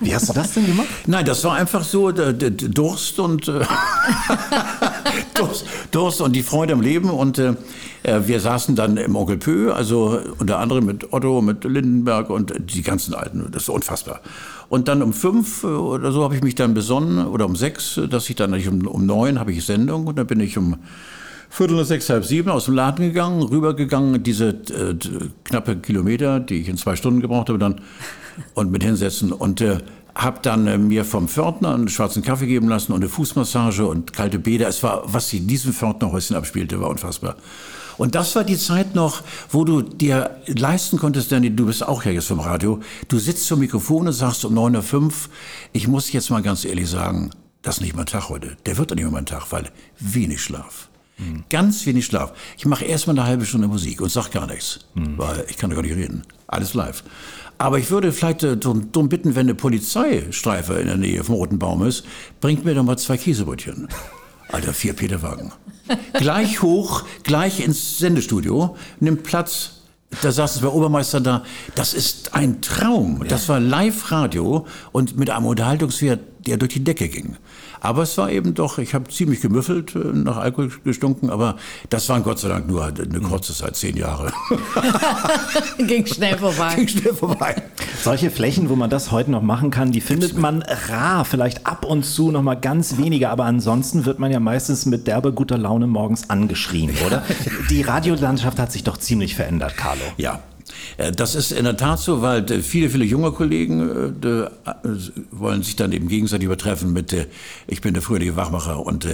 [0.00, 0.88] Wie hast du das denn gemacht?
[1.06, 3.60] Nein, das war einfach so der, der der Durst und äh,
[5.34, 7.54] Durst, Durst und die Freude am Leben und äh,
[8.02, 12.52] äh, wir saßen dann im Onkel Pö, also unter anderem mit Otto, mit Lindenberg und
[12.58, 13.48] die ganzen Alten.
[13.50, 14.20] Das ist unfassbar.
[14.68, 17.96] Und dann um fünf äh, oder so habe ich mich dann besonnen oder um sechs,
[17.96, 20.76] äh, dass ich dann um, um neun habe ich Sendung und dann bin ich um
[21.48, 24.96] Viertel nach sechs, halb sieben aus dem Laden gegangen, rübergegangen, diese äh,
[25.44, 27.80] knappe Kilometer, die ich in zwei Stunden gebraucht habe, dann
[28.54, 29.78] und mit hinsetzen und äh,
[30.14, 34.12] habe dann äh, mir vom Pförtner einen schwarzen Kaffee geben lassen und eine Fußmassage und
[34.12, 34.68] kalte Bäder.
[34.68, 37.36] Es war, was sie in diesem Pförtnerhäuschen abspielte, war unfassbar.
[37.98, 42.04] Und das war die Zeit noch, wo du dir leisten konntest, Danny, du bist auch
[42.04, 45.12] ja jetzt vom Radio, du sitzt zum Mikrofon und sagst um 9.05 Uhr,
[45.72, 47.30] ich muss jetzt mal ganz ehrlich sagen,
[47.62, 48.56] das ist nicht mein Tag heute.
[48.66, 50.88] Der wird doch nicht mehr mein Tag, weil wenig Schlaf.
[51.48, 52.34] Ganz wenig Schlaf.
[52.58, 55.76] Ich mache erstmal eine halbe Stunde Musik und sag gar nichts, weil ich kann doch
[55.76, 56.22] gar nicht reden.
[56.46, 57.02] Alles live.
[57.58, 61.36] Aber ich würde vielleicht äh, darum darum bitten, wenn eine Polizeistreife in der Nähe vom
[61.36, 62.04] Roten Baum ist,
[62.40, 63.88] bringt mir doch mal zwei Käsebrötchen.
[64.52, 65.52] Alter, vier Peterwagen.
[66.14, 69.72] Gleich hoch, gleich ins Sendestudio, nimmt Platz.
[70.22, 71.42] Da saß es bei Obermeister da.
[71.74, 73.24] Das ist ein Traum.
[73.28, 77.36] Das war Live-Radio und mit einem Unterhaltungswert, der durch die Decke ging.
[77.80, 81.56] Aber es war eben doch, ich habe ziemlich gemüffelt, äh, nach Alkohol gestunken, aber
[81.90, 84.32] das waren Gott sei Dank nur eine kurze Zeit, zehn Jahre.
[85.78, 86.74] Ging schnell vorbei.
[86.74, 87.62] Ging schnell vorbei.
[88.02, 91.24] Solche Flächen, wo man das heute noch machen kann, die findet man rar.
[91.24, 95.06] Vielleicht ab und zu noch mal ganz wenige, aber ansonsten wird man ja meistens mit
[95.06, 97.22] derbe guter Laune morgens angeschrien, oder?
[97.70, 100.02] Die Radiolandschaft hat sich doch ziemlich verändert, Carlo.
[100.16, 100.40] Ja.
[100.96, 104.48] Äh, Das ist in der Tat so, weil äh, viele, viele junge Kollegen äh,
[105.30, 107.14] wollen sich dann eben gegenseitig übertreffen mit
[107.66, 109.06] ich bin der fröhliche Wachmacher und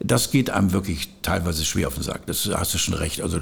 [0.00, 2.26] das geht einem wirklich teilweise schwer auf den Sack.
[2.26, 3.22] Das hast du schon recht.
[3.22, 3.38] Also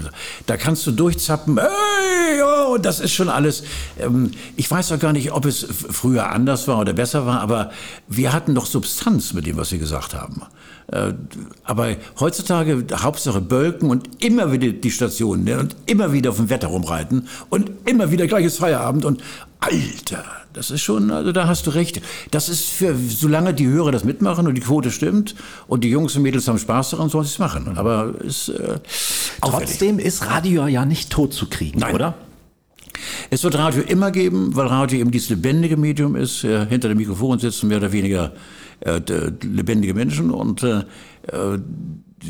[0.46, 3.62] da kannst du durchzappen, hey, oh, das ist schon alles.
[3.98, 7.70] Ähm, ich weiß auch gar nicht, ob es früher anders war oder besser war, aber
[8.08, 10.42] wir hatten doch Substanz mit dem, was wir gesagt haben.
[10.92, 11.12] Äh,
[11.64, 16.48] Aber heutzutage Hauptsache Bölken und immer wieder die Stationen ne, und immer wieder auf dem
[16.48, 19.22] Wetter rumreiten und immer wieder gleiches Feierabend und
[19.60, 22.00] Alter, das ist schon, also da hast du recht.
[22.30, 25.34] Das ist für, solange die Hörer das mitmachen und die Quote stimmt
[25.66, 27.76] und die Jungs und Mädels haben Spaß daran, sollen sie es machen.
[27.76, 28.78] Aber ist äh.
[29.40, 31.94] Trotzdem ist Radio ja nicht tot zu kriegen, Nein.
[31.94, 32.14] oder?
[33.30, 36.40] Es wird Radio immer geben, weil Radio eben dieses lebendige Medium ist.
[36.40, 38.32] Hinter dem Mikrofon sitzen mehr oder weniger
[38.80, 39.00] äh,
[39.42, 40.78] lebendige Menschen und äh,
[41.32, 41.58] äh,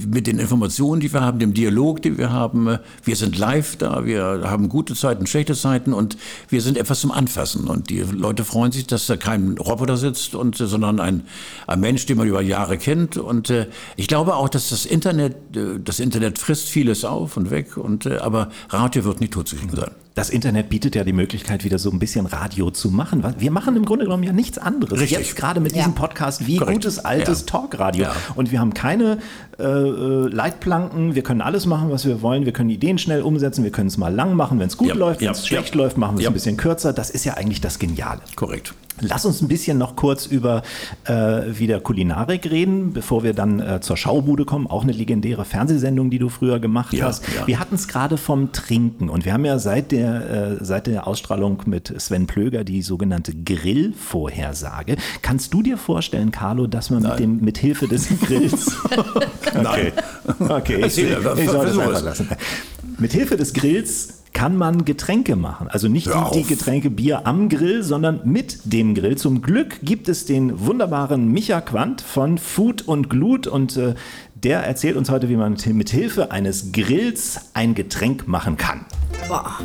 [0.07, 2.79] mit den Informationen, die wir haben, dem Dialog, den wir haben.
[3.05, 6.17] Wir sind live da, wir haben gute Zeiten, schlechte Zeiten und
[6.49, 7.67] wir sind etwas zum Anfassen.
[7.67, 11.23] Und die Leute freuen sich, dass da kein Roboter sitzt, und, sondern ein,
[11.67, 13.17] ein Mensch, den man über Jahre kennt.
[13.17, 17.51] Und äh, ich glaube auch, dass das Internet, äh, das Internet frisst vieles auf und
[17.51, 19.91] weg, und, äh, aber Radio wird nicht tot zu kriegen sein.
[20.15, 23.23] Das Internet bietet ja die Möglichkeit, wieder so ein bisschen Radio zu machen.
[23.39, 24.99] Wir machen im Grunde genommen ja nichts anderes.
[24.99, 25.17] Richtig.
[25.17, 25.97] Jetzt gerade mit diesem Ja.
[25.97, 26.79] Podcast wie Korrekt.
[26.83, 27.47] gutes altes Ja.
[27.47, 28.03] Talkradio.
[28.07, 28.17] Ja.
[28.35, 29.19] Und wir haben keine
[29.59, 31.15] äh, Leitplanken.
[31.15, 32.45] Wir können alles machen, was wir wollen.
[32.45, 33.65] Wir können Ideen schnell umsetzen.
[33.65, 34.95] Wir können es mal lang machen, wenn es gut Ja.
[34.95, 35.21] läuft.
[35.21, 35.33] Wenn Ja.
[35.33, 35.83] es schlecht Ja.
[35.83, 36.31] läuft, machen wir es Ja.
[36.31, 36.93] ein bisschen kürzer.
[36.93, 38.21] Das ist ja eigentlich das Geniale.
[38.37, 38.75] Korrekt.
[39.01, 40.63] Lass uns ein bisschen noch kurz über
[41.05, 41.13] äh,
[41.59, 44.67] wieder Kulinarik reden, bevor wir dann äh, zur Schaubude kommen.
[44.67, 47.25] Auch eine legendäre Fernsehsendung, die du früher gemacht Ja, hast.
[47.35, 47.47] ja.
[47.47, 51.07] Wir hatten es gerade vom Trinken und wir haben ja seit der, äh, seit der
[51.07, 54.97] Ausstrahlung mit Sven Plöger die sogenannte Grillvorhersage.
[55.23, 58.77] Kannst du dir vorstellen, Carlo, dass man mit, dem, mit Hilfe des Grills...
[59.55, 59.93] okay,
[60.49, 60.85] okay.
[60.87, 62.03] Ich, ich, ich soll das einfach es.
[62.03, 62.29] lassen.
[62.99, 65.67] Mit Hilfe des Grills kann man Getränke machen.
[65.67, 66.45] Also nicht die, die.
[66.45, 69.19] Getränke Bier am Grill, sondern mit dem Grill.
[69.19, 73.97] Zum Glück gibt es den wunderbaren Micha Quandt von Food und Glut und äh,
[74.37, 78.87] der erzählt uns heute, wie man mit Hilfe eines Grills ein Getränk machen kann.
[79.27, 79.59] Boah.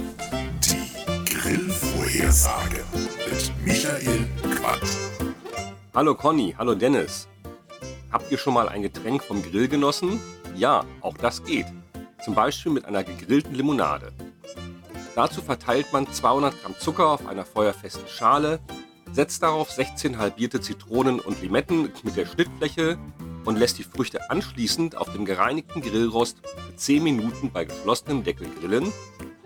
[0.63, 2.83] Die Grillvorhersage
[3.29, 4.97] mit Michael Quandt.
[5.93, 7.27] Hallo Conny, hallo Dennis.
[8.11, 10.19] Habt ihr schon mal ein Getränk vom Grill genossen?
[10.55, 11.67] Ja, auch das geht.
[12.25, 14.11] Zum Beispiel mit einer gegrillten Limonade.
[15.15, 18.59] Dazu verteilt man 200 Gramm Zucker auf einer feuerfesten Schale,
[19.11, 22.97] setzt darauf 16 halbierte Zitronen und Limetten mit der Schnittfläche
[23.45, 28.47] und lässt die Früchte anschließend auf dem gereinigten Grillrost für 10 Minuten bei geschlossenem Deckel
[28.59, 28.91] grillen,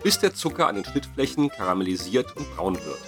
[0.02, 2.98] bis der Zucker an den Schnittflächen karamellisiert und braun wird.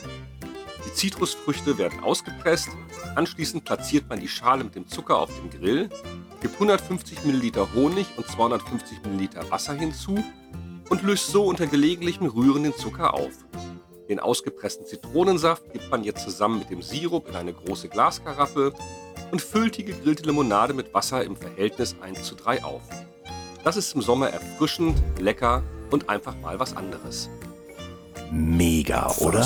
[0.87, 2.69] Die Zitrusfrüchte werden ausgepresst,
[3.15, 5.89] anschließend platziert man die Schale mit dem Zucker auf den Grill,
[6.43, 10.23] gibt 150 ml Honig und 250 ml Wasser hinzu
[10.91, 13.33] und löst so unter gelegentlichem Rühren den Zucker auf.
[14.11, 18.75] Den ausgepressten Zitronensaft gibt man jetzt zusammen mit dem Sirup in eine große Glaskaraffe
[19.31, 22.83] und füllt die gegrillte Limonade mit Wasser im Verhältnis 1 zu 3 auf.
[23.63, 27.31] Das ist im Sommer erfrischend, lecker und einfach mal was anderes.
[28.33, 29.45] Mega, oder?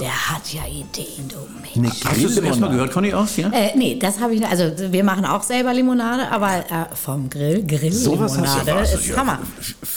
[0.00, 1.36] Der hat ja Ideen, du
[1.80, 2.00] Mensch.
[2.00, 3.36] Eine Hast du das erstmal gehört, Conny, aus?
[3.36, 3.50] Ja?
[3.50, 4.50] Äh, nee, das habe ich nicht.
[4.50, 9.16] Also wir machen auch selber Limonade, aber äh, vom Grill, Grilllimonade was, ist ja.
[9.16, 9.38] Hammer.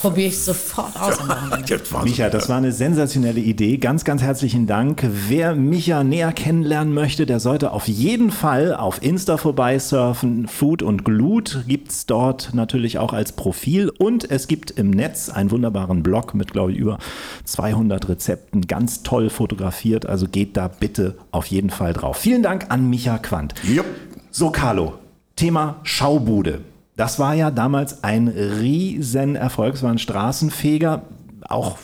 [0.02, 1.17] Probiere ich sofort aus.
[1.26, 1.80] Wahnsinn.
[2.04, 3.78] Micha, das war eine sensationelle Idee.
[3.78, 5.08] Ganz, ganz herzlichen Dank.
[5.30, 10.50] Wer Micha näher kennenlernen möchte, der sollte auf jeden Fall auf Insta vorbeisurfen.
[10.50, 13.89] Food und Glut gibt's dort natürlich auch als Profil.
[13.98, 16.98] Und es gibt im Netz einen wunderbaren Blog mit, glaube ich, über
[17.45, 18.24] 200 Rezepten.
[18.67, 20.05] Ganz toll fotografiert.
[20.05, 22.17] Also geht da bitte auf jeden Fall drauf.
[22.17, 23.53] Vielen Dank an Micha Quandt.
[23.63, 23.85] Jupp.
[24.31, 24.95] So, Carlo,
[25.35, 26.61] Thema Schaubude.
[26.97, 29.75] Das war ja damals ein riesen Erfolg.
[29.75, 31.03] Es war ein Straßenfeger,
[31.47, 31.77] auch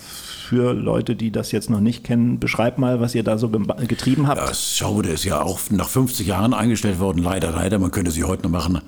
[0.51, 2.37] für Leute, die das jetzt noch nicht kennen.
[2.37, 4.41] Beschreib mal, was ihr da so ge- getrieben habt.
[4.41, 7.79] Das Schaubude ist ja auch nach 50 Jahren eingestellt worden, leider, leider.
[7.79, 8.81] Man könnte sie heute noch machen.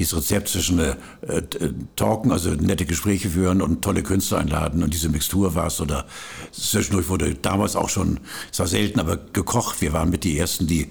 [0.00, 0.96] Dieses Rezept zwischen äh,
[1.28, 1.42] äh,
[1.94, 5.80] Talken, also nette Gespräche führen und tolle Künstler einladen und diese Mixtur war es.
[5.80, 6.04] Oder
[6.50, 8.18] zwischendurch wurde damals auch schon,
[8.50, 9.80] es war selten, aber gekocht.
[9.82, 10.88] Wir waren mit die Ersten, die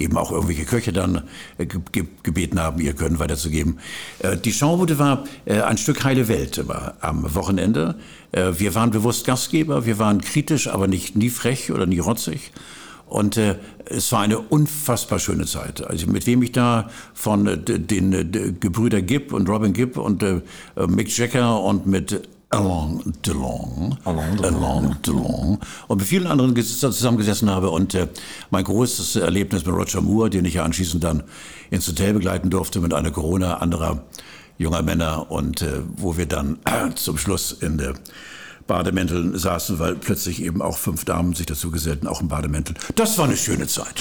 [0.00, 1.22] eben auch irgendwelche Köche dann
[1.58, 3.78] äh, ge ge gebeten haben, ihr Können weiterzugeben.
[4.20, 6.62] Äh, die Schaubude war äh, ein Stück heile Welt
[7.00, 7.96] am Wochenende.
[8.32, 12.52] Wir waren bewusst Gastgeber, wir waren kritisch, aber nicht nie frech oder nie rotzig.
[13.10, 15.84] Und äh, es war eine unfassbar schöne Zeit.
[15.84, 20.22] Also mit wem ich da von äh, den äh, Gebrüder Gibb und Robin Gibb und
[20.22, 20.40] äh,
[20.86, 27.70] Mick Jagger und mit Alain Delon, Alain Delon, und mit vielen anderen ges- zusammengesessen habe.
[27.70, 28.08] Und äh,
[28.50, 31.22] mein großes Erlebnis mit Roger Moore, den ich ja anschließend dann
[31.70, 34.02] ins Hotel begleiten durfte mit einer Corona anderer
[34.58, 37.94] junger Männer und äh, wo wir dann äh, zum Schluss in der
[38.70, 42.76] Bademänteln saßen, weil plötzlich eben auch fünf Damen sich dazu gesellten, auch im Bademäntel.
[42.94, 43.96] Das war eine schöne Zeit.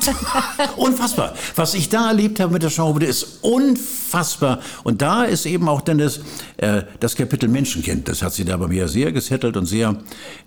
[0.76, 1.34] unfassbar.
[1.54, 4.58] Was ich da erlebt habe mit der Schaubude ist unfassbar.
[4.82, 6.18] Und da ist eben auch dann das,
[6.56, 8.08] äh, das Kapitel Menschenkind.
[8.08, 9.96] Das hat sie da bei mir sehr gesettelt und sehr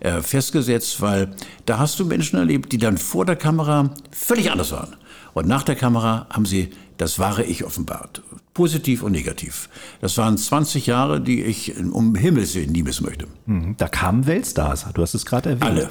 [0.01, 1.33] äh, festgesetzt, weil
[1.65, 4.97] da hast du Menschen erlebt, die dann vor der Kamera völlig anders waren.
[5.33, 8.21] Und nach der Kamera haben sie das wahre Ich offenbart.
[8.55, 9.69] Positiv und negativ.
[9.99, 13.27] Das waren 20 Jahre, die ich um Himmels Willen nie missen möchte.
[13.45, 13.75] Mhm.
[13.77, 14.85] Da kamen Weltstars.
[14.93, 15.63] Du hast es gerade erwähnt.
[15.63, 15.89] Alle.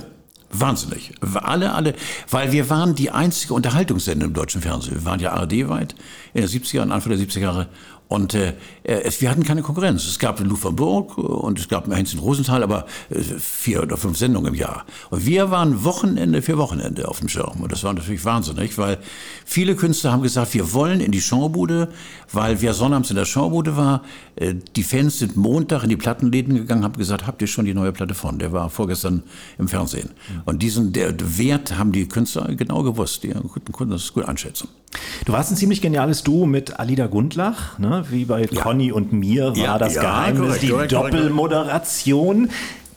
[0.50, 1.12] Wahnsinnig.
[1.35, 1.94] Alle, alle.
[2.31, 4.94] Weil wir waren die einzige Unterhaltungssendung im deutschen Fernsehen.
[4.94, 5.94] Wir waren ja ARD-weit
[6.33, 7.68] in den 70er Jahren, Anfang der 70er Jahre.
[8.08, 8.52] Und äh,
[8.84, 10.04] es, wir hatten keine Konkurrenz.
[10.06, 14.18] Es gab in Lufthanburg und es gab Heinz in Rosenthal, aber äh, vier oder fünf
[14.18, 14.84] Sendungen im Jahr.
[15.10, 17.60] Und wir waren Wochenende für Wochenende auf dem Schirm.
[17.60, 18.98] Und das war natürlich wahnsinnig, weil
[19.44, 21.88] viele Künstler haben gesagt, wir wollen in die Showbude,
[22.30, 24.02] weil wer sonnabends in der Showbude war,
[24.36, 27.74] äh, die Fans sind Montag in die Plattenläden gegangen, haben gesagt, habt ihr schon die
[27.74, 28.38] neue Platte von?
[28.38, 29.22] Der war vorgestern
[29.58, 30.10] im Fernsehen.
[30.44, 33.22] Und diesen der Wert haben die Künstler genau gewusst.
[33.22, 33.32] Die
[33.72, 34.68] konnten das gut einschätzen.
[35.24, 37.93] Du warst ein ziemlich geniales Duo mit Alida Gundlach, ne?
[38.11, 38.62] Wie bei ja.
[38.62, 42.50] Conny und mir war ja, das ja, Geheimnis, korrekt, die korrekt, Doppelmoderation.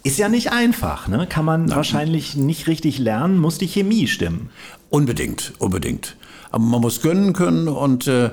[0.03, 1.27] Ist ja nicht einfach, ne?
[1.27, 1.75] kann man Nein.
[1.75, 4.49] wahrscheinlich nicht richtig lernen, muss die Chemie stimmen.
[4.89, 6.15] Unbedingt, unbedingt.
[6.51, 8.31] Aber man muss gönnen können und äh, äh,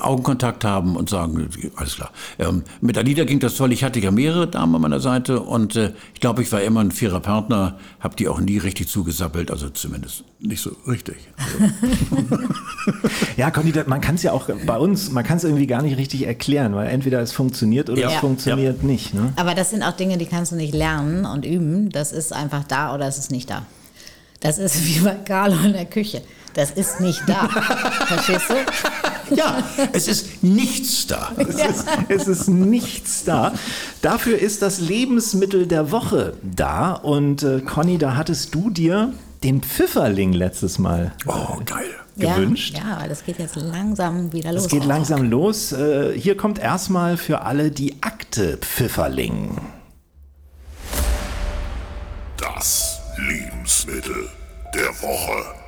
[0.00, 2.10] Augenkontakt haben und sagen, alles klar.
[2.38, 3.72] Ähm, mit Alida ging das toll.
[3.72, 6.80] Ich hatte ja mehrere Damen an meiner Seite und äh, ich glaube, ich war immer
[6.80, 11.16] ein fairer Partner, habe die auch nie richtig zugesappelt, also zumindest nicht so richtig.
[11.36, 12.44] Also.
[13.36, 15.96] ja, Conny, man kann es ja auch bei uns, man kann es irgendwie gar nicht
[15.96, 18.10] richtig erklären, weil entweder es funktioniert oder ja.
[18.10, 18.86] es funktioniert ja.
[18.86, 19.14] nicht.
[19.14, 19.32] Ne?
[19.36, 21.90] Aber das sind auch Dinge, die kannst du nicht lernen und üben.
[21.90, 23.66] Das ist einfach da oder es ist nicht da.
[24.40, 26.22] Das ist wie bei Carlo in der Küche.
[26.54, 27.48] Das ist nicht da.
[28.06, 29.34] Verstehst du?
[29.34, 31.32] Ja, es ist nichts da.
[31.38, 33.52] Es ist, es ist nichts da.
[34.02, 36.92] Dafür ist das Lebensmittel der Woche da.
[36.92, 41.84] Und äh, Conny, da hattest du dir den Pfifferling letztes Mal oh, geil.
[42.16, 42.76] gewünscht.
[42.76, 44.64] Ja, ja, das geht jetzt langsam wieder los.
[44.64, 45.72] Es geht langsam los.
[45.72, 49.58] Äh, hier kommt erstmal für alle die Akte Pfifferling.
[52.38, 54.28] Das Lebensmittel
[54.74, 55.67] der Woche.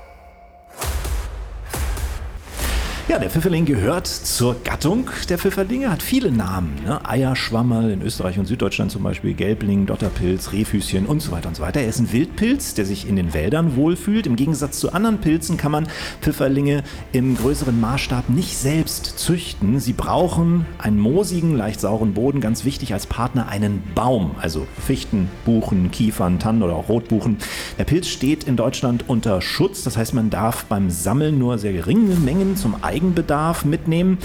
[3.10, 6.76] Ja, der Pfifferling gehört zur Gattung der Pfifferlinge, hat viele Namen.
[6.84, 7.04] Ne?
[7.04, 11.62] Eierschwammerl in Österreich und Süddeutschland zum Beispiel, Gelbling, Dotterpilz, Rehfüßchen und so weiter und so
[11.64, 11.80] weiter.
[11.80, 14.28] Er ist ein Wildpilz, der sich in den Wäldern wohlfühlt.
[14.28, 15.88] Im Gegensatz zu anderen Pilzen kann man
[16.20, 19.80] Pfifferlinge im größeren Maßstab nicht selbst züchten.
[19.80, 25.28] Sie brauchen einen moosigen, leicht sauren Boden, ganz wichtig als Partner einen Baum, also Fichten,
[25.44, 27.38] Buchen, Kiefern, Tannen oder auch Rotbuchen.
[27.76, 31.72] Der Pilz steht in Deutschland unter Schutz, das heißt, man darf beim Sammeln nur sehr
[31.72, 34.18] geringe Mengen zum Eigen Eigenbedarf mitnehmen.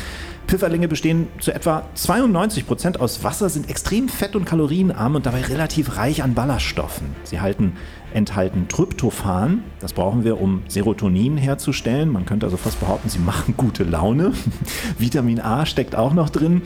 [0.48, 5.42] Pfifferlinge bestehen zu etwa 92 Prozent aus Wasser, sind extrem fett- und kalorienarm und dabei
[5.42, 7.08] relativ reich an Ballaststoffen.
[7.24, 7.78] Sie halten,
[8.14, 12.12] enthalten Tryptophan, das brauchen wir, um Serotonin herzustellen.
[12.12, 14.34] Man könnte also fast behaupten, sie machen gute Laune.
[15.00, 16.62] Vitamin A steckt auch noch drin.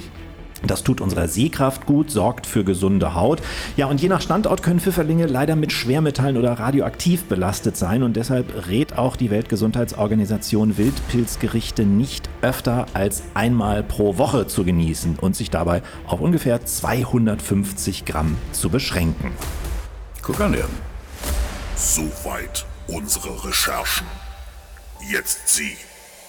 [0.65, 3.41] Das tut unserer Sehkraft gut, sorgt für gesunde Haut.
[3.77, 8.15] Ja, und je nach Standort können Pfifferlinge leider mit Schwermetallen oder radioaktiv belastet sein und
[8.15, 15.35] deshalb rät auch die Weltgesundheitsorganisation Wildpilzgerichte nicht öfter als einmal pro Woche zu genießen und
[15.35, 19.31] sich dabei auf ungefähr 250 Gramm zu beschränken.
[20.21, 20.65] Guck an, ja.
[21.75, 24.05] Soweit unsere Recherchen.
[25.09, 25.77] Jetzt Sie,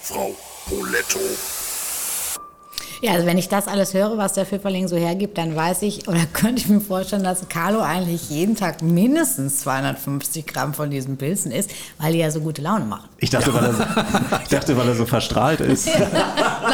[0.03, 0.35] Frau
[0.67, 1.19] Poletto.
[3.03, 6.07] Ja, also wenn ich das alles höre, was der Pfifferling so hergibt, dann weiß ich
[6.07, 11.17] oder könnte ich mir vorstellen, dass Carlo eigentlich jeden Tag mindestens 250 Gramm von diesen
[11.17, 13.09] Pilzen isst, weil die ja so gute Laune machen.
[13.19, 13.55] Ich dachte, ja.
[13.55, 13.83] weil, er so,
[14.43, 15.87] ich dachte weil er so verstrahlt ist.
[15.97, 16.11] Nein,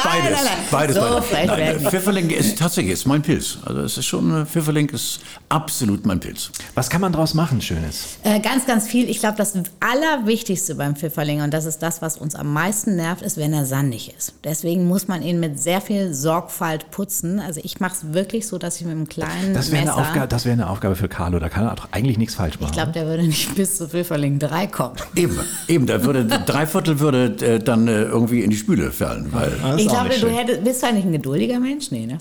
[0.03, 0.31] beides.
[0.31, 0.59] Nein, nein.
[0.71, 0.97] Beides.
[0.97, 1.83] So, beides.
[1.83, 3.59] Nein, Pfifferling ist tatsächlich ist mein Pilz.
[3.65, 6.51] Also es ist schon, äh, Pfifferling ist absolut mein Pilz.
[6.75, 8.19] Was kann man daraus machen, Schönes?
[8.25, 9.09] Äh, ganz, ganz viel.
[9.09, 13.23] Ich glaube, das Allerwichtigste beim Pfifferling, und das ist das, was uns am meisten nervt,
[13.23, 14.35] ist, wenn er sandig ist.
[14.45, 17.39] Deswegen muss man ihn mit sehr viel Sorgfalt putzen.
[17.39, 19.95] Also ich mache es wirklich so, dass ich mit einem kleinen das Messer...
[19.95, 22.71] Eine Aufgabe, das wäre eine Aufgabe für Carlo, da kann er eigentlich nichts falsch machen.
[22.71, 24.97] Ich glaube, der würde nicht bis zu Pfifferling 3 kommen.
[25.15, 29.33] Eben, eben, da würde drei Viertel würde äh, dann äh, irgendwie in die Spüle fallen.
[29.33, 31.91] Weil ich glaube, du hättest, bist du eigentlich ein geduldiger Mensch?
[31.91, 32.19] Nee, ne?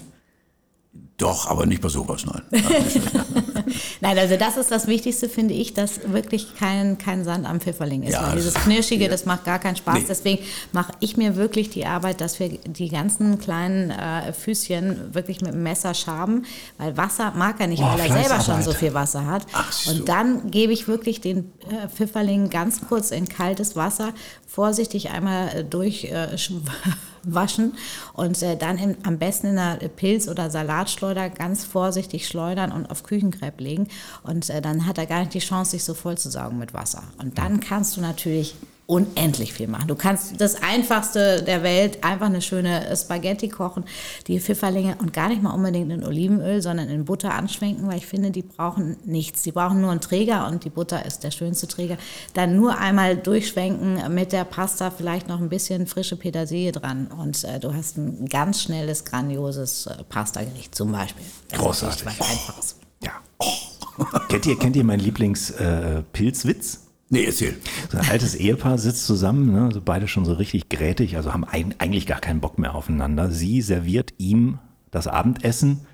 [1.17, 2.41] Doch, aber nicht bei sowas, nein.
[4.01, 8.03] nein, also das ist das Wichtigste, finde ich, dass wirklich kein, kein Sand am Pfifferling
[8.03, 8.13] ist.
[8.13, 9.09] Ja, dieses Knirschige, ja.
[9.09, 9.99] das macht gar keinen Spaß.
[9.99, 10.05] Nee.
[10.07, 15.41] Deswegen mache ich mir wirklich die Arbeit, dass wir die ganzen kleinen äh, Füßchen wirklich
[15.41, 16.45] mit dem Messer schaben,
[16.77, 19.45] weil Wasser mag er nicht, oh, weil er selber schon so viel Wasser hat.
[19.53, 24.13] Ach, Und dann gebe ich wirklich den äh, Pfifferling ganz kurz in kaltes Wasser,
[24.47, 26.27] vorsichtig einmal äh, durch äh,
[27.25, 27.73] waschen
[28.13, 32.89] und äh, dann in, am besten in einer Pilz- oder Salatschleuder ganz vorsichtig schleudern und
[32.89, 33.87] auf Küchenkrepp legen.
[34.23, 36.73] Und äh, dann hat er gar nicht die Chance, sich so voll zu saugen mit
[36.73, 37.03] Wasser.
[37.17, 38.55] Und dann kannst du natürlich
[38.87, 39.87] unendlich viel machen.
[39.87, 43.83] Du kannst das Einfachste der Welt, einfach eine schöne Spaghetti kochen,
[44.27, 48.05] die Pfifferlinge und gar nicht mal unbedingt in Olivenöl, sondern in Butter anschwenken, weil ich
[48.05, 49.41] finde, die brauchen nichts.
[49.41, 51.97] Die brauchen nur einen Träger und die Butter ist der schönste Träger.
[52.33, 57.43] Dann nur einmal durchschwenken mit der Pasta, vielleicht noch ein bisschen frische Petersilie dran und
[57.43, 61.25] äh, du hast ein ganz schnelles, grandioses äh, Pastagericht zum Beispiel.
[61.49, 62.01] Das Großartig.
[62.01, 62.75] Ist was Einfaches.
[63.03, 63.13] Ja.
[63.39, 63.51] Oh.
[64.29, 66.75] kennt, ihr, kennt ihr meinen Lieblingspilzwitz?
[66.75, 67.55] Äh, Nee, erzähl.
[67.91, 71.43] So ein altes Ehepaar sitzt zusammen, ne, so beide schon so richtig grätig, also haben
[71.43, 73.29] ein, eigentlich gar keinen Bock mehr aufeinander.
[73.29, 75.85] Sie serviert ihm das Abendessen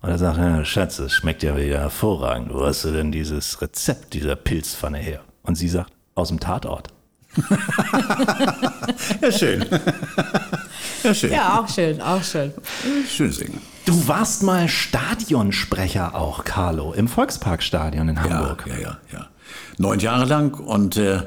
[0.00, 2.52] und er sagt, ja, Schatz, es schmeckt ja wieder hervorragend.
[2.54, 5.20] Wo hast du denn dieses Rezept dieser Pilzpfanne her?
[5.42, 6.88] Und sie sagt, aus dem Tatort.
[9.20, 9.64] Ja, schön.
[11.02, 11.32] Ja, schön.
[11.32, 12.52] Ja, auch schön, auch schön.
[13.08, 13.60] Schönes Ding.
[13.84, 18.64] Du warst mal Stadionsprecher auch, Carlo, im Volksparkstadion in Hamburg.
[18.66, 19.26] Ja, ja, ja, ja.
[19.78, 20.58] Neun Jahre lang.
[20.58, 21.20] Und äh,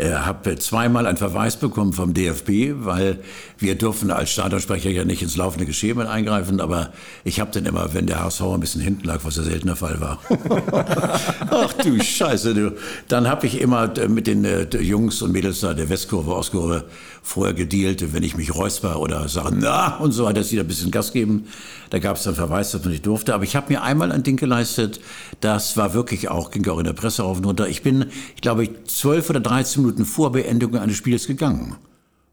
[0.00, 3.18] habe zweimal einen Verweis bekommen vom DFB, weil
[3.60, 6.92] wir dürfen als Stadionsprecher ja nicht ins laufende Geschehen mit eingreifen, aber
[7.24, 10.00] ich habe dann immer, wenn der HSV ein bisschen hinten lag, was ja seltener Fall
[10.00, 10.18] war.
[11.50, 12.72] Ach du Scheiße, du.
[13.08, 16.84] Dann habe ich immer äh, mit den äh, Jungs und Mädels da der Westkurve, Ostkurve
[17.22, 20.62] vorher gedealt, wenn ich mich räusper oder sage, na und so weiter, dass sie da
[20.62, 21.46] ein bisschen Gas geben.
[21.90, 23.34] Da gab es dann Verweis, dass man nicht durfte.
[23.34, 25.00] Aber ich habe mir einmal ein Ding geleistet,
[25.40, 27.68] das war wirklich auch, ging auch in der Presse rauf und runter.
[27.68, 31.76] Ich bin, ich glaube, zwölf oder 13 Minuten vor Beendigung eines Spiels gegangen,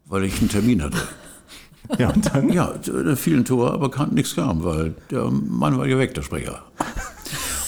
[0.08, 0.98] weil ich einen Termin hatte.
[1.98, 2.52] Ja, und dann?
[2.52, 6.14] Ja, da fiel ein Tor, aber kam, nichts kam, weil der Mann war ja weg,
[6.16, 6.64] der Sprecher.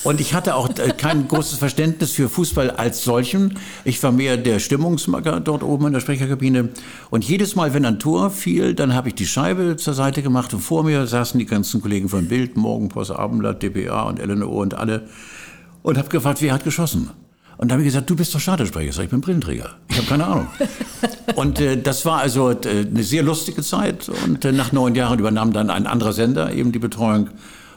[0.03, 3.57] Und ich hatte auch äh, kein großes Verständnis für Fußball als solchen.
[3.83, 6.69] Ich war mehr der Stimmungsmacher dort oben in der Sprecherkabine.
[7.09, 10.53] Und jedes Mal, wenn ein Tor fiel, dann habe ich die Scheibe zur Seite gemacht
[10.53, 14.73] und vor mir saßen die ganzen Kollegen von Bild, Morgenpost, Abendblatt, DPA und LNO und
[14.73, 15.07] alle
[15.81, 17.09] und habe gefragt, wer hat geschossen?
[17.59, 18.87] Und dann habe ich gesagt, du bist doch Stadionsprecher.
[18.87, 19.71] Ich sag, ich bin Brillenträger.
[19.89, 20.47] Ich habe keine Ahnung.
[21.35, 22.55] und äh, das war also äh,
[22.89, 24.07] eine sehr lustige Zeit.
[24.07, 27.31] Und äh, nach neun Jahren übernahm dann ein anderer Sender eben die Betreuung.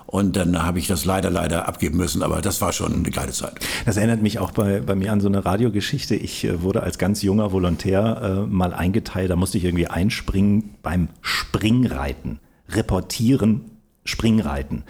[0.07, 2.23] Und dann habe ich das leider, leider abgeben müssen.
[2.23, 3.55] Aber das war schon eine geile Zeit.
[3.85, 6.15] Das erinnert mich auch bei, bei mir an so eine Radiogeschichte.
[6.15, 9.33] Ich äh, wurde als ganz junger Volontär äh, mal eingeteilt.
[9.33, 12.39] Da musste ich irgendwie einspringen beim Springreiten.
[12.69, 13.63] Reportieren,
[14.05, 14.85] Springreiten.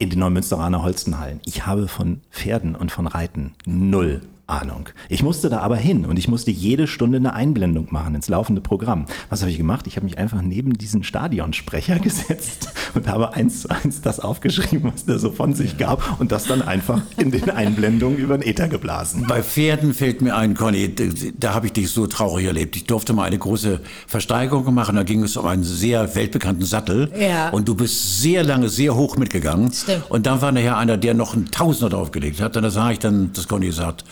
[0.00, 1.40] In den Neumünsteraner Holstenhallen.
[1.44, 4.88] Ich habe von Pferden und von Reiten null Ahnung.
[5.10, 8.62] Ich musste da aber hin und ich musste jede Stunde eine Einblendung machen ins laufende
[8.62, 9.04] Programm.
[9.28, 9.86] Was habe ich gemacht?
[9.86, 14.90] Ich habe mich einfach neben diesen Stadionsprecher gesetzt und habe eins zu eins das aufgeschrieben,
[14.92, 18.48] was der so von sich gab und das dann einfach in den Einblendungen über den
[18.48, 19.26] Äther geblasen.
[19.28, 20.94] Bei Pferden fällt mir ein, Conny,
[21.38, 22.74] da habe ich dich so traurig erlebt.
[22.76, 27.12] Ich durfte mal eine große Versteigerung machen, da ging es um einen sehr weltbekannten Sattel.
[27.18, 27.50] Ja.
[27.50, 29.70] Und du bist sehr lange, sehr hoch mitgegangen.
[29.72, 30.10] Stimmt.
[30.10, 32.56] Und dann war nachher einer, der noch einen Tausender draufgelegt hat.
[32.56, 34.04] Und da sah ich dann, das Conny gesagt,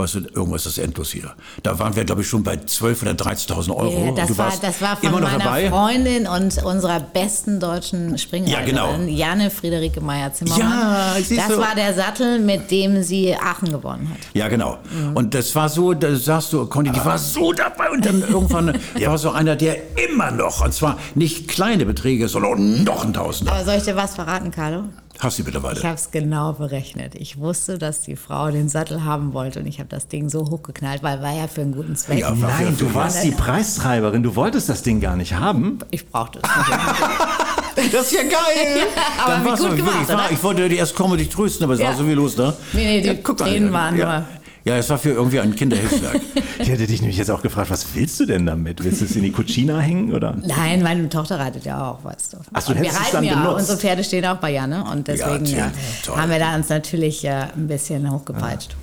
[0.00, 1.34] weißt du, irgendwas ist endlos hier.
[1.62, 4.06] Da waren wir, glaube ich, schon bei 12.000 oder 13.000 Euro.
[4.06, 5.70] Ja, das, war, das war von meiner dabei.
[5.70, 8.96] Freundin und unserer besten deutschen Springerin, Ja, genau.
[9.06, 10.60] Janne Friederike Meyer-Zimmermann.
[10.60, 11.58] Ja, das du.
[11.58, 14.18] war der Sattel, mit dem sie Aachen gewonnen hat.
[14.34, 14.78] Ja, genau.
[15.14, 18.78] Und das war so, da sagst du, Conny, die war so dabei und dann irgendwann
[19.04, 23.52] war so einer, der immer noch, und zwar nicht kleine Beträge, sondern noch ein Tausender.
[23.52, 24.84] Aber soll ich dir was verraten, Carlo?
[25.20, 25.78] Hast du mittlerweile?
[25.78, 27.14] Ich habe es genau berechnet.
[27.14, 30.48] Ich wusste, dass die Frau den Sattel haben wollte und ich habe das Ding so
[30.50, 32.20] hochgeknallt, weil war ja für einen guten Zweck.
[32.20, 34.22] Ja, war Nein, du warst die Preistreiberin.
[34.22, 35.78] Du wolltest das Ding gar nicht haben.
[35.90, 36.78] Ich brauchte es nicht.
[37.92, 38.82] Das ist ja geil.
[39.24, 40.30] Aber Dann wie gut so- gemacht, ich, war, oder?
[40.32, 41.96] ich wollte die erst kommen und dich trösten, aber es war Ja.
[41.96, 42.54] so viel los da.
[42.74, 44.18] Nee, nee, die guck mal Tränen waren ja.
[44.18, 44.26] nur-
[44.64, 46.20] Ja, es war für irgendwie ein Kinderhilfswerk.
[46.60, 48.84] Ich hätte dich nämlich jetzt auch gefragt, was willst du denn damit?
[48.84, 50.36] Willst du es in die Cucina hängen oder?
[50.44, 52.36] Nein, meine Tochter reitet ja auch, weißt du.
[52.52, 53.60] Ach wir hättest du es reiten dann ja, benutzt?
[53.60, 55.72] unsere Pferde stehen auch bei Janne und deswegen ja,
[56.04, 56.18] Toll.
[56.18, 58.76] haben wir da uns natürlich äh, ein bisschen hochgepeitscht.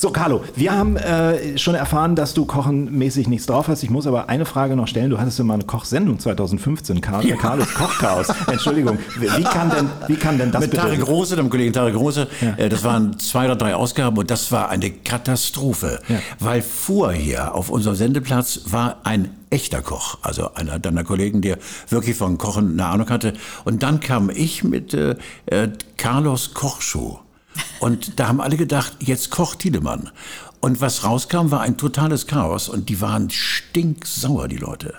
[0.00, 3.82] So, Carlo, wir haben äh, schon erfahren, dass du kochenmäßig nichts drauf hast.
[3.82, 5.10] Ich muss aber eine Frage noch stellen.
[5.10, 8.28] Du hattest ja mal eine Kochsendung 2015, Car äh, Carlos Kochchaos.
[8.46, 10.84] Entschuldigung, wie kann denn, wie kann denn das Mit bitte...
[10.84, 14.50] Tarek Rose, dem Kollegen Tarek Rose, äh, das waren zwei oder drei Ausgaben und das
[14.50, 16.16] war eine Katastrophe, Ja.
[16.38, 21.58] weil vorher auf unserem Sendeplatz war ein echter Koch, also einer deiner Kollegen, der
[21.90, 23.34] wirklich von Kochen eine Ahnung hatte.
[23.66, 27.20] Und dann kam ich mit äh, äh, Carlos Kochshow.
[27.80, 30.10] Und da haben alle gedacht, jetzt kocht Tiedemann.
[30.62, 34.92] Und was rauskam, war ein totales Chaos und die waren stinksauer, die Leute.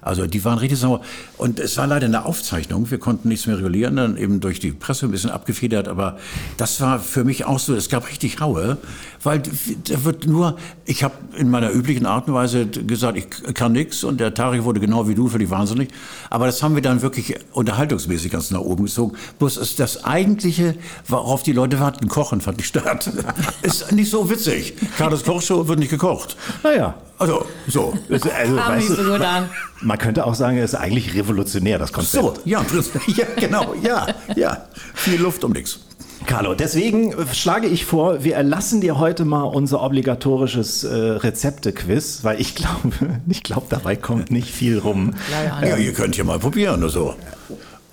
[0.00, 1.00] Also die waren richtig sauer.
[1.36, 4.70] Und es war leider eine Aufzeichnung, wir konnten nichts mehr regulieren, dann eben durch die
[4.70, 6.16] Presse ein bisschen abgefedert, aber
[6.58, 8.78] das war für mich auch so, es gab richtig Haue,
[9.22, 13.72] weil da wird nur, ich habe in meiner üblichen Art und Weise gesagt, ich kann
[13.72, 15.90] nichts und der Tarek wurde genau wie du völlig wahnsinnig,
[16.30, 19.16] aber das haben wir dann wirklich unterhaltungsmäßig ganz nach oben gezogen.
[19.38, 20.74] Bloß ist das Eigentliche,
[21.06, 23.10] worauf die Leute warten, kochen, fand ich statt.
[23.62, 24.74] ist nicht so witzig.
[24.96, 26.36] Carlos Kochshow wird nicht gekocht.
[26.62, 26.94] Naja.
[27.18, 27.92] Also, so.
[28.08, 29.50] Also, weißt du, so gut an.
[29.82, 32.24] Man könnte auch sagen, es ist eigentlich revolutionär, das Konzept.
[32.24, 32.64] So, ja,
[33.08, 34.64] ja, genau, ja, ja.
[34.94, 35.80] Viel Luft um nichts.
[36.26, 42.40] Carlo, deswegen schlage ich vor, wir erlassen dir heute mal unser obligatorisches äh, Rezepte-Quiz, weil
[42.40, 42.92] ich glaube,
[43.28, 45.14] ich glaube, dabei kommt nicht viel rum.
[45.62, 47.14] Ja, ihr könnt ja mal probieren oder so.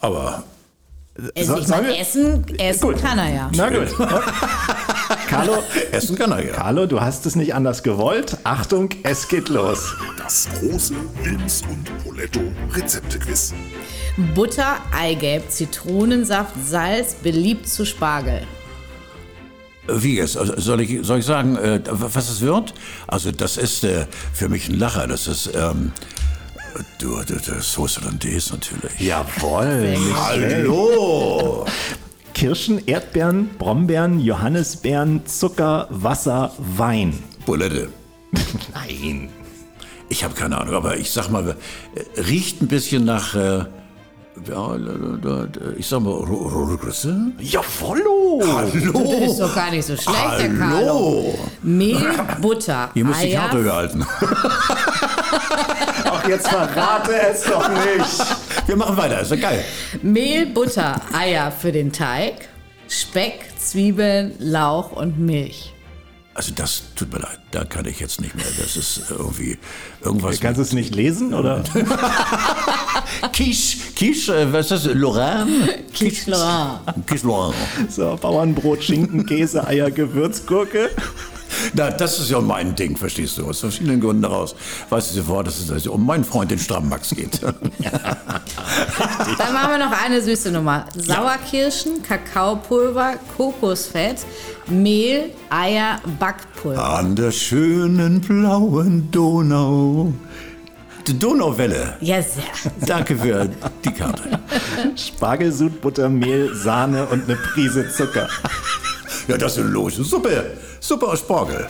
[0.02, 0.44] Aber
[1.36, 3.52] Also, ich meine, essen, essen kann er ja.
[3.56, 3.88] Na gut.
[5.38, 6.54] Carlo, Essen kann er ja.
[6.54, 8.38] Carlo, du hast es nicht anders gewollt.
[8.44, 9.94] Achtung, es geht los.
[10.18, 12.40] Das große Wilms und Poletto
[12.74, 13.54] Rezeptequiz.
[14.34, 18.42] Butter, Eigelb, Zitronensaft, Salz, beliebt zu Spargel.
[19.88, 20.38] Wie jetzt?
[20.38, 22.74] Also Soll ich, soll ich sagen, äh, was es wird?
[23.08, 25.06] Also das ist äh, für mich ein Lacher.
[25.06, 25.92] Das ist ähm,
[26.98, 29.00] du, du, du, Sauce Hollandaise natürlich.
[29.00, 29.98] Jawohl.
[30.16, 31.66] Hallo!
[32.42, 37.18] Kirschen, Erdbeeren, Brombeeren, Johannisbeeren, Zucker, Wasser, Wein.
[37.48, 37.90] Bulette.
[38.76, 39.30] Nein.
[40.08, 41.56] Ich habe keine Ahnung, aber ich sag mal,
[41.96, 43.66] äh, riecht ein bisschen nach, äh,
[44.48, 47.32] ja, äh, ich sag mal, Ro- rote Grütze.
[47.40, 48.40] Jawollo.
[48.40, 49.36] Das ist Hallo!
[49.40, 50.76] doch gar nicht so schlecht, der Carlo.
[50.78, 51.40] Hallo!
[51.64, 52.06] Mehl,
[52.40, 54.06] Butter, Hier muss die Eier, Karte gehalten.
[56.04, 58.68] Ach, jetzt verrate es doch nicht.
[58.68, 59.64] Wir machen weiter, ist ja geil.
[60.02, 62.50] Mehl, Butter, Eier für den Teig,
[62.90, 65.74] Speck, Zwiebeln, Lauch und Milch.
[66.38, 68.46] Also das tut mir leid, da kann ich jetzt nicht mehr.
[68.60, 69.58] Das ist irgendwie
[70.04, 70.40] irgendwas.
[70.40, 71.64] Kannst du es nicht lesen, oder?
[73.34, 74.94] Quiche, Quiche, äh, was ist das?
[74.94, 75.68] Lorraine?
[75.96, 76.82] Quiche Lorraine.
[77.08, 77.56] Quiche Lorraine.
[77.90, 80.92] So, Bauernbrot, Schinken, Käse, Eier, Gewürzgurke.
[81.74, 84.56] Na, das ist ja mein Ding, verstehst du, aus verschiedenen Gründen daraus.
[84.90, 87.42] Weißt du sofort, dass es also um meinen Freund, den Strammax, geht.
[87.42, 87.56] Dann
[89.54, 90.86] machen wir noch eine süße Nummer.
[90.96, 94.26] Sauerkirschen, Kakaopulver, Kokosfett,
[94.68, 96.98] Mehl, Eier, Backpulver.
[96.98, 100.14] An der schönen blauen Donau.
[101.08, 101.96] Die Donauwelle.
[102.02, 102.44] Ja, sehr.
[102.86, 103.50] Danke für
[103.86, 104.40] die Karte.
[104.96, 108.28] Spargelsud, Butter, Mehl, Sahne und eine Prise Zucker.
[109.30, 109.96] Ja, das ist los.
[109.96, 110.58] Suppe.
[110.80, 111.68] Suppe aus Spargel.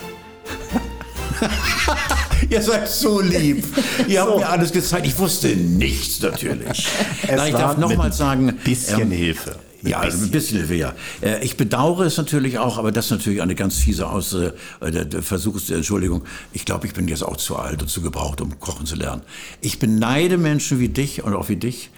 [2.50, 3.64] Ihr seid so lieb.
[4.06, 4.38] Ihr habt So.
[4.38, 5.06] mir alles gezeigt.
[5.06, 6.86] Ich wusste nichts natürlich.
[7.28, 8.56] Es ich darf mit nochmal sagen.
[8.64, 9.56] Bisschen ähm, Hilfe.
[9.82, 10.94] Mit Ja, also ein bisschen Hilfe, ja.
[11.20, 14.52] Äh, Ich bedauere es natürlich auch, aber das ist natürlich eine ganz fiese Aus äh,
[14.80, 16.24] der, Versuch, der Entschuldigung.
[16.52, 19.22] Ich glaube, ich bin jetzt auch zu alt und zu gebraucht, um kochen zu lernen.
[19.60, 21.90] Ich beneide Menschen wie dich und auch wie dich,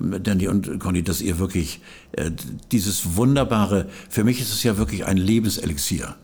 [0.00, 1.80] ähm, Danny und Conny, dass ihr wirklich
[2.12, 2.30] äh,
[2.72, 6.16] dieses wunderbare, für mich ist es ja wirklich ein Lebenselixier.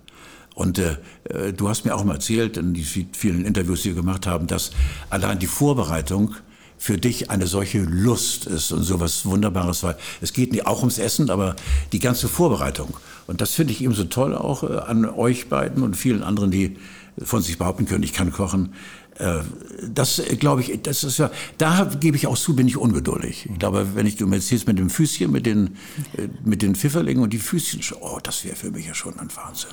[0.55, 4.03] Und äh, äh, du hast mir auch mal erzählt, in die vielen Interviews, die wir
[4.03, 4.71] gemacht haben, dass
[5.11, 6.35] allein die Vorbereitung
[6.79, 10.99] für dich eine solche Lust ist und sowas Wunderbares, weil es geht nicht auch ums
[10.99, 11.57] Essen, aber
[11.93, 12.97] die ganze Vorbereitung.
[13.27, 16.51] Und das finde ich eben so toll auch äh, an euch beiden und vielen anderen,
[16.51, 16.77] die
[17.23, 18.75] von sich behaupten können, ich kann kochen.
[19.19, 19.41] Äh,
[19.89, 23.49] Das äh, glaube ich, das ist ja, da gebe ich auch zu, bin ich ungeduldig.
[23.53, 25.77] Ich glaube, wenn ich du mir erzählst mit dem Füßchen, mit den,
[26.17, 29.29] äh, mit den Pfifferlingen und die Füßchen, oh, das wäre für mich ja schon ein
[29.37, 29.71] Wahnsinn.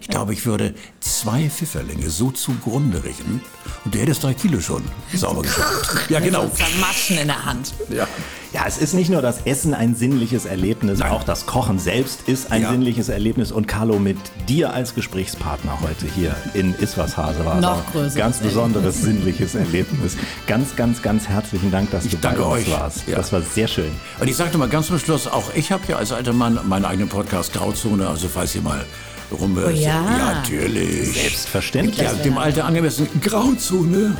[0.00, 3.40] Ich glaube, ich würde zwei Pfifferlinge so zugrunde richten
[3.84, 4.82] und du hättest drei Kilo schon
[5.14, 6.10] sauber geschafft.
[6.10, 6.48] Ja, genau.
[6.48, 7.72] Zermaschen in der Hand.
[7.90, 8.08] Ja.
[8.52, 11.10] Ja, es ist nicht nur das Essen ein sinnliches Erlebnis, Nein.
[11.12, 12.70] auch das Kochen selbst ist ein Ja.
[12.70, 13.50] sinnliches Erlebnis.
[13.50, 17.92] Und Carlo, mit dir als Gesprächspartner heute hier in Iswas Hase war es Noch ein
[17.92, 20.16] größeres ganz besonderes sinnliches Erlebnis.
[20.46, 22.70] Ganz, ganz, ganz herzlichen Dank, dass du danke bei uns euch.
[22.72, 23.06] warst.
[23.06, 23.16] Ja.
[23.16, 23.90] Das war sehr schön.
[24.18, 26.84] Und ich sagte mal ganz zum Schluss, auch ich habe ja als alter Mann meinen
[26.84, 28.84] eigenen Podcast Grauzone, also falls ihr mal
[29.32, 29.58] rum...
[29.64, 29.88] Oh ja.
[29.88, 31.12] ja, natürlich.
[31.14, 31.98] Selbstverständlich.
[31.98, 33.08] Ja, dem Alter angemessen.
[33.20, 34.16] Grauzone,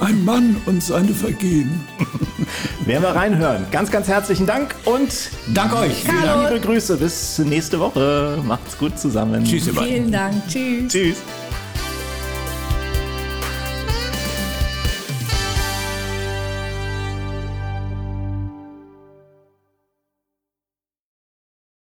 [0.00, 1.80] ein Mann und seine Vergehen.
[2.86, 3.66] Werden wir reinhören.
[3.70, 6.04] Ganz, ganz herzlichen Dank und Dank euch.
[6.04, 6.96] vielen liebe Grüße.
[6.96, 8.38] Bis nächste Woche.
[8.44, 9.44] Macht's gut zusammen.
[9.44, 9.88] Tschüss, ihr beiden.
[9.88, 10.48] Vielen Dank.
[10.48, 10.92] Tschüss.
[10.92, 11.16] Tschüss.